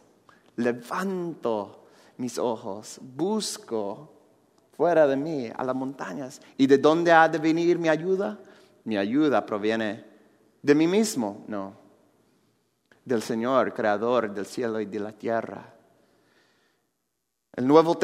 levanto 0.56 1.86
mis 2.18 2.38
ojos, 2.38 3.00
busco 3.02 4.12
fuera 4.76 5.08
de 5.08 5.16
mí 5.16 5.50
a 5.54 5.64
las 5.64 5.74
montañas. 5.74 6.40
¿Y 6.56 6.68
de 6.68 6.78
dónde 6.78 7.10
ha 7.10 7.28
de 7.28 7.38
venir 7.38 7.78
mi 7.78 7.88
ayuda? 7.88 8.38
Mi 8.84 8.96
ayuda 8.96 9.44
proviene 9.44 10.04
de 10.62 10.74
mí 10.76 10.86
mismo, 10.86 11.44
no, 11.48 11.72
del 13.04 13.22
Señor, 13.22 13.74
creador 13.74 14.32
del 14.32 14.46
cielo 14.46 14.80
y 14.80 14.86
de 14.86 15.00
la 15.00 15.12
tierra. 15.12 15.74
El 17.52 17.66
Nuevo 17.66 17.98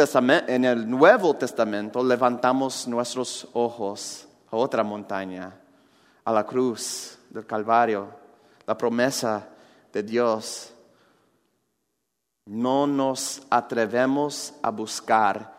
en 0.48 0.64
el 0.64 0.90
Nuevo 0.90 1.34
Testamento 1.34 2.02
levantamos 2.02 2.88
nuestros 2.88 3.48
ojos 3.52 4.26
a 4.50 4.56
otra 4.56 4.82
montaña, 4.82 5.60
a 6.24 6.32
la 6.32 6.44
cruz 6.46 7.18
del 7.30 7.46
Calvario, 7.46 8.08
la 8.66 8.76
promesa 8.76 9.48
de 9.92 10.02
Dios, 10.02 10.72
no 12.46 12.86
nos 12.86 13.42
atrevemos 13.50 14.54
a 14.62 14.70
buscar 14.70 15.54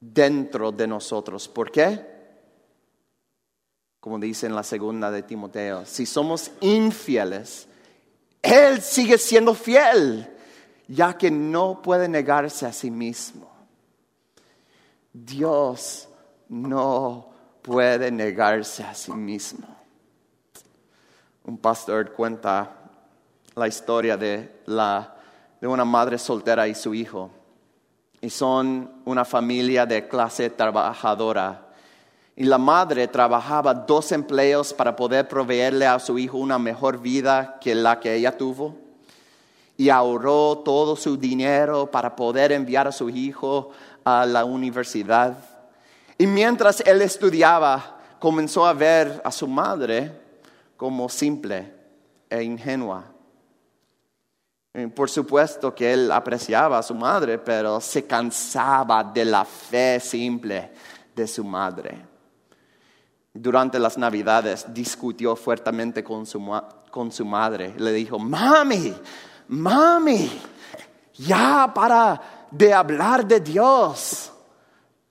dentro 0.00 0.70
de 0.70 0.86
nosotros. 0.86 1.48
¿Por 1.48 1.70
qué? 1.70 2.18
Como 4.00 4.18
dice 4.18 4.46
en 4.46 4.54
la 4.54 4.62
segunda 4.62 5.10
de 5.10 5.22
Timoteo, 5.22 5.84
si 5.84 6.06
somos 6.06 6.50
infieles, 6.60 7.68
Él 8.42 8.80
sigue 8.80 9.18
siendo 9.18 9.54
fiel, 9.54 10.28
ya 10.86 11.18
que 11.18 11.30
no 11.30 11.82
puede 11.82 12.08
negarse 12.08 12.64
a 12.64 12.72
sí 12.72 12.90
mismo. 12.90 13.50
Dios 15.12 16.08
no 16.48 17.37
puede 17.62 18.10
negarse 18.10 18.82
a 18.82 18.94
sí 18.94 19.12
mismo. 19.12 19.66
Un 21.44 21.58
pastor 21.58 22.12
cuenta 22.12 22.78
la 23.54 23.68
historia 23.68 24.16
de, 24.16 24.62
la, 24.66 25.14
de 25.60 25.66
una 25.66 25.84
madre 25.84 26.18
soltera 26.18 26.68
y 26.68 26.74
su 26.74 26.94
hijo. 26.94 27.30
Y 28.20 28.30
son 28.30 29.02
una 29.04 29.24
familia 29.24 29.86
de 29.86 30.08
clase 30.08 30.50
trabajadora. 30.50 31.68
Y 32.36 32.44
la 32.44 32.58
madre 32.58 33.08
trabajaba 33.08 33.74
dos 33.74 34.12
empleos 34.12 34.72
para 34.72 34.94
poder 34.94 35.26
proveerle 35.26 35.86
a 35.86 35.98
su 35.98 36.18
hijo 36.18 36.38
una 36.38 36.58
mejor 36.58 36.98
vida 37.00 37.58
que 37.60 37.74
la 37.74 37.98
que 37.98 38.14
ella 38.14 38.36
tuvo. 38.36 38.76
Y 39.76 39.88
ahorró 39.88 40.58
todo 40.58 40.96
su 40.96 41.16
dinero 41.16 41.90
para 41.90 42.14
poder 42.14 42.52
enviar 42.52 42.88
a 42.88 42.92
su 42.92 43.08
hijo 43.10 43.70
a 44.04 44.26
la 44.26 44.44
universidad. 44.44 45.36
Y 46.18 46.26
mientras 46.26 46.80
él 46.80 47.00
estudiaba, 47.00 47.96
comenzó 48.18 48.66
a 48.66 48.72
ver 48.72 49.22
a 49.24 49.30
su 49.30 49.46
madre 49.46 50.12
como 50.76 51.08
simple 51.08 51.72
e 52.28 52.42
ingenua. 52.42 53.04
Por 54.94 55.08
supuesto 55.08 55.74
que 55.74 55.92
él 55.92 56.12
apreciaba 56.12 56.78
a 56.78 56.82
su 56.82 56.94
madre, 56.94 57.38
pero 57.38 57.80
se 57.80 58.06
cansaba 58.06 59.02
de 59.02 59.24
la 59.24 59.44
fe 59.44 59.98
simple 59.98 60.70
de 61.14 61.26
su 61.26 61.42
madre. 61.42 61.98
Durante 63.32 63.78
las 63.78 63.96
navidades 63.96 64.66
discutió 64.72 65.36
fuertemente 65.36 66.04
con 66.04 66.26
su, 66.26 66.60
con 66.90 67.10
su 67.12 67.24
madre. 67.24 67.74
Le 67.76 67.92
dijo, 67.92 68.18
mami, 68.18 68.94
mami, 69.48 70.30
ya 71.14 71.70
para 71.74 72.48
de 72.50 72.72
hablar 72.72 73.26
de 73.26 73.40
Dios. 73.40 74.32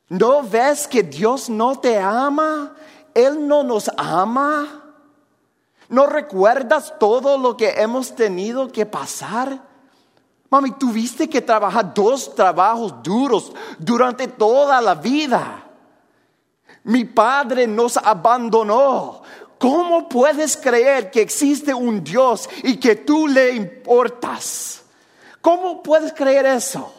¿No 0.10 0.43
ves 0.43 0.88
que 0.88 1.03
Dios 1.03 1.49
no 1.49 1.80
te 1.80 1.97
ama? 1.99 2.76
Él 3.14 3.47
no 3.47 3.64
nos 3.64 3.91
ama. 3.97 4.84
¿No 5.89 6.05
recuerdas 6.05 6.93
todo 6.99 7.38
lo 7.38 7.58
que 7.58 7.70
hemos 7.70 8.16
tenido 8.16 8.72
que 8.72 8.86
pasar? 8.86 9.62
Mami, 10.49 10.72
tuviste 10.72 11.30
que 11.30 11.41
trabajar 11.41 11.93
dos 11.93 12.34
trabajos 12.34 13.03
duros 13.03 13.51
durante 13.78 14.28
toda 14.28 14.80
la 14.80 14.95
vida. 14.95 15.64
Mi 16.84 17.03
padre 17.03 17.68
nos 17.68 17.97
abandonó. 17.97 19.22
¿Cómo 19.60 20.08
puedes 20.08 20.55
creer 20.55 21.12
que 21.12 21.22
existe 21.22 21.74
un 21.74 22.03
Dios 22.03 22.49
y 22.64 22.78
que 22.78 22.95
tú 22.95 23.28
le 23.28 23.51
importas? 23.51 24.84
¿Cómo 25.41 25.82
puedes 25.84 26.14
creer 26.14 26.45
eso? 26.45 26.93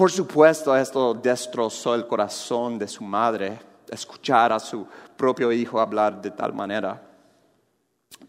Por 0.00 0.10
supuesto, 0.10 0.74
esto 0.74 1.12
destrozó 1.12 1.94
el 1.94 2.06
corazón 2.06 2.78
de 2.78 2.88
su 2.88 3.04
madre, 3.04 3.60
escuchar 3.90 4.50
a 4.50 4.58
su 4.58 4.86
propio 5.14 5.52
hijo 5.52 5.78
hablar 5.78 6.22
de 6.22 6.30
tal 6.30 6.54
manera. 6.54 7.02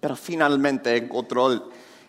Pero 0.02 0.18
finalmente 0.18 0.98
encontró 0.98 1.50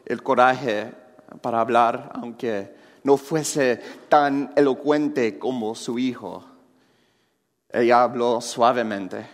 el, 0.04 0.20
coraje 0.20 0.92
para 1.40 1.60
hablar, 1.60 2.10
aunque 2.12 2.74
no 3.04 3.16
fuese 3.16 3.76
tan 4.08 4.52
elocuente 4.56 5.38
como 5.38 5.76
su 5.76 5.96
hijo. 5.96 6.44
Ella 7.68 8.02
habló 8.02 8.40
suavemente. 8.40 9.24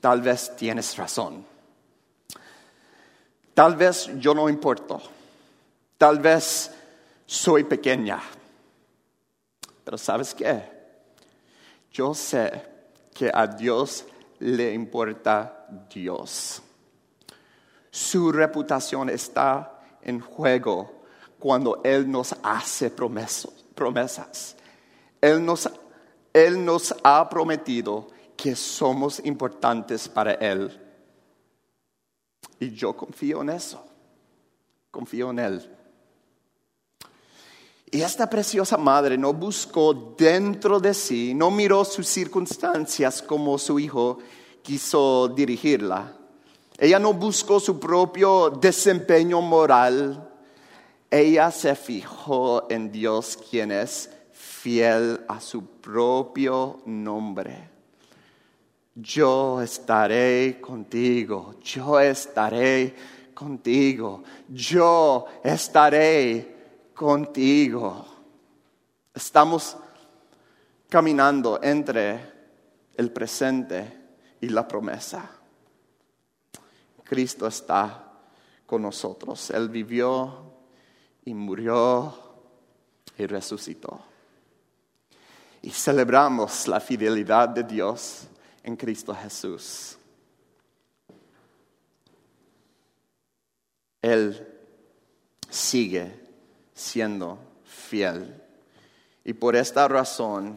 Tal 0.00 0.20
vez 0.20 0.56
tienes 0.56 0.96
razón. 0.96 1.46
Tal 3.54 3.76
vez 3.76 4.10
yo 4.18 4.34
no 4.34 4.48
importo. 4.48 5.00
Tal 5.96 6.18
vez 6.18 6.72
soy 7.26 7.64
pequeña. 7.64 8.20
Pero 9.84 9.98
¿sabes 9.98 10.34
qué? 10.34 10.62
Yo 11.90 12.14
sé 12.14 12.62
que 13.14 13.30
a 13.32 13.46
Dios 13.46 14.06
le 14.38 14.72
importa 14.72 15.66
Dios. 15.92 16.62
Su 17.90 18.32
reputación 18.32 19.10
está 19.10 19.80
en 20.02 20.20
juego 20.20 21.02
cuando 21.38 21.80
Él 21.84 22.10
nos 22.10 22.34
hace 22.42 22.90
promesas. 22.90 24.56
Él 25.20 25.44
nos, 25.44 25.70
Él 26.32 26.64
nos 26.64 26.94
ha 27.04 27.28
prometido 27.28 28.08
que 28.36 28.56
somos 28.56 29.20
importantes 29.24 30.08
para 30.08 30.32
Él. 30.34 30.80
Y 32.58 32.70
yo 32.70 32.96
confío 32.96 33.42
en 33.42 33.50
eso. 33.50 33.84
Confío 34.90 35.30
en 35.30 35.38
Él. 35.38 35.76
Y 37.94 38.00
esta 38.00 38.28
preciosa 38.28 38.78
madre 38.78 39.18
no 39.18 39.34
buscó 39.34 40.14
dentro 40.16 40.80
de 40.80 40.94
sí, 40.94 41.34
no 41.34 41.50
miró 41.50 41.84
sus 41.84 42.06
circunstancias 42.06 43.20
como 43.20 43.58
su 43.58 43.78
hijo 43.78 44.18
quiso 44.62 45.28
dirigirla. 45.28 46.10
Ella 46.78 46.98
no 46.98 47.12
buscó 47.12 47.60
su 47.60 47.78
propio 47.78 48.48
desempeño 48.48 49.42
moral. 49.42 50.26
Ella 51.10 51.50
se 51.50 51.74
fijó 51.74 52.66
en 52.70 52.90
Dios 52.90 53.38
quien 53.50 53.70
es 53.70 54.08
fiel 54.32 55.20
a 55.28 55.38
su 55.38 55.66
propio 55.66 56.80
nombre. 56.86 57.68
Yo 58.94 59.60
estaré 59.60 60.62
contigo, 60.62 61.56
yo 61.62 62.00
estaré 62.00 62.94
contigo, 63.34 64.22
yo 64.48 65.26
estaré 65.44 66.51
contigo. 67.02 68.06
Estamos 69.12 69.76
caminando 70.88 71.58
entre 71.60 72.20
el 72.94 73.10
presente 73.10 74.20
y 74.40 74.48
la 74.48 74.68
promesa. 74.68 75.28
Cristo 77.02 77.48
está 77.48 78.08
con 78.64 78.82
nosotros. 78.82 79.50
Él 79.50 79.68
vivió 79.68 80.52
y 81.24 81.34
murió 81.34 82.14
y 83.18 83.26
resucitó. 83.26 84.00
Y 85.60 85.70
celebramos 85.70 86.68
la 86.68 86.78
fidelidad 86.78 87.48
de 87.48 87.64
Dios 87.64 88.28
en 88.62 88.76
Cristo 88.76 89.12
Jesús. 89.12 89.98
Él 94.00 94.46
sigue 95.50 96.21
siendo 96.74 97.38
fiel. 97.64 98.40
Y 99.24 99.32
por 99.32 99.56
esta 99.56 99.86
razón, 99.88 100.56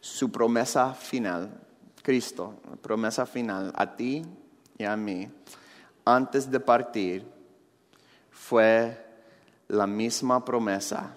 su 0.00 0.30
promesa 0.30 0.94
final, 0.94 1.50
Cristo, 2.02 2.60
promesa 2.80 3.26
final 3.26 3.72
a 3.74 3.96
ti 3.96 4.24
y 4.78 4.84
a 4.84 4.96
mí, 4.96 5.28
antes 6.04 6.50
de 6.50 6.60
partir, 6.60 7.24
fue 8.30 8.98
la 9.68 9.86
misma 9.86 10.44
promesa 10.44 11.14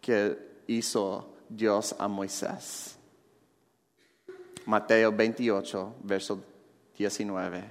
que 0.00 0.62
hizo 0.66 1.34
Dios 1.48 1.94
a 1.98 2.08
Moisés. 2.08 2.96
Mateo 4.66 5.12
28, 5.12 5.94
verso 6.02 6.44
19. 6.96 7.64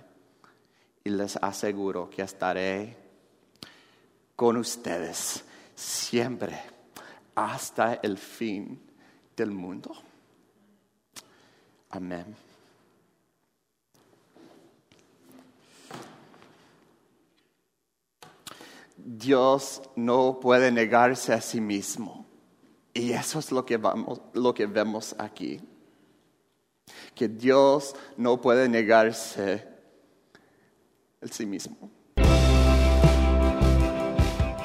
Y 1.04 1.10
les 1.10 1.36
aseguro 1.38 2.10
que 2.10 2.24
estaré 2.24 3.07
con 4.38 4.56
ustedes 4.56 5.44
siempre 5.76 6.62
hasta 7.34 7.96
el 7.96 8.20
fin 8.20 8.80
del 9.36 9.50
mundo. 9.50 9.96
Amén. 11.90 12.36
Dios 18.96 19.82
no 19.96 20.40
puede 20.40 20.72
negarse 20.72 21.34
a 21.34 21.42
sí 21.42 21.60
mismo. 21.60 22.28
Y 22.94 23.14
eso 23.14 23.40
es 23.40 23.52
lo 23.52 23.66
que, 23.66 23.78
vamos, 23.78 24.22
lo 24.34 24.54
que 24.54 24.68
vemos 24.68 25.16
aquí. 25.18 25.60
Que 27.16 27.28
Dios 27.28 27.96
no 28.18 28.40
puede 28.40 28.70
negarse 28.70 29.68
a 31.22 31.28
sí 31.28 31.48
mismo. 31.48 31.97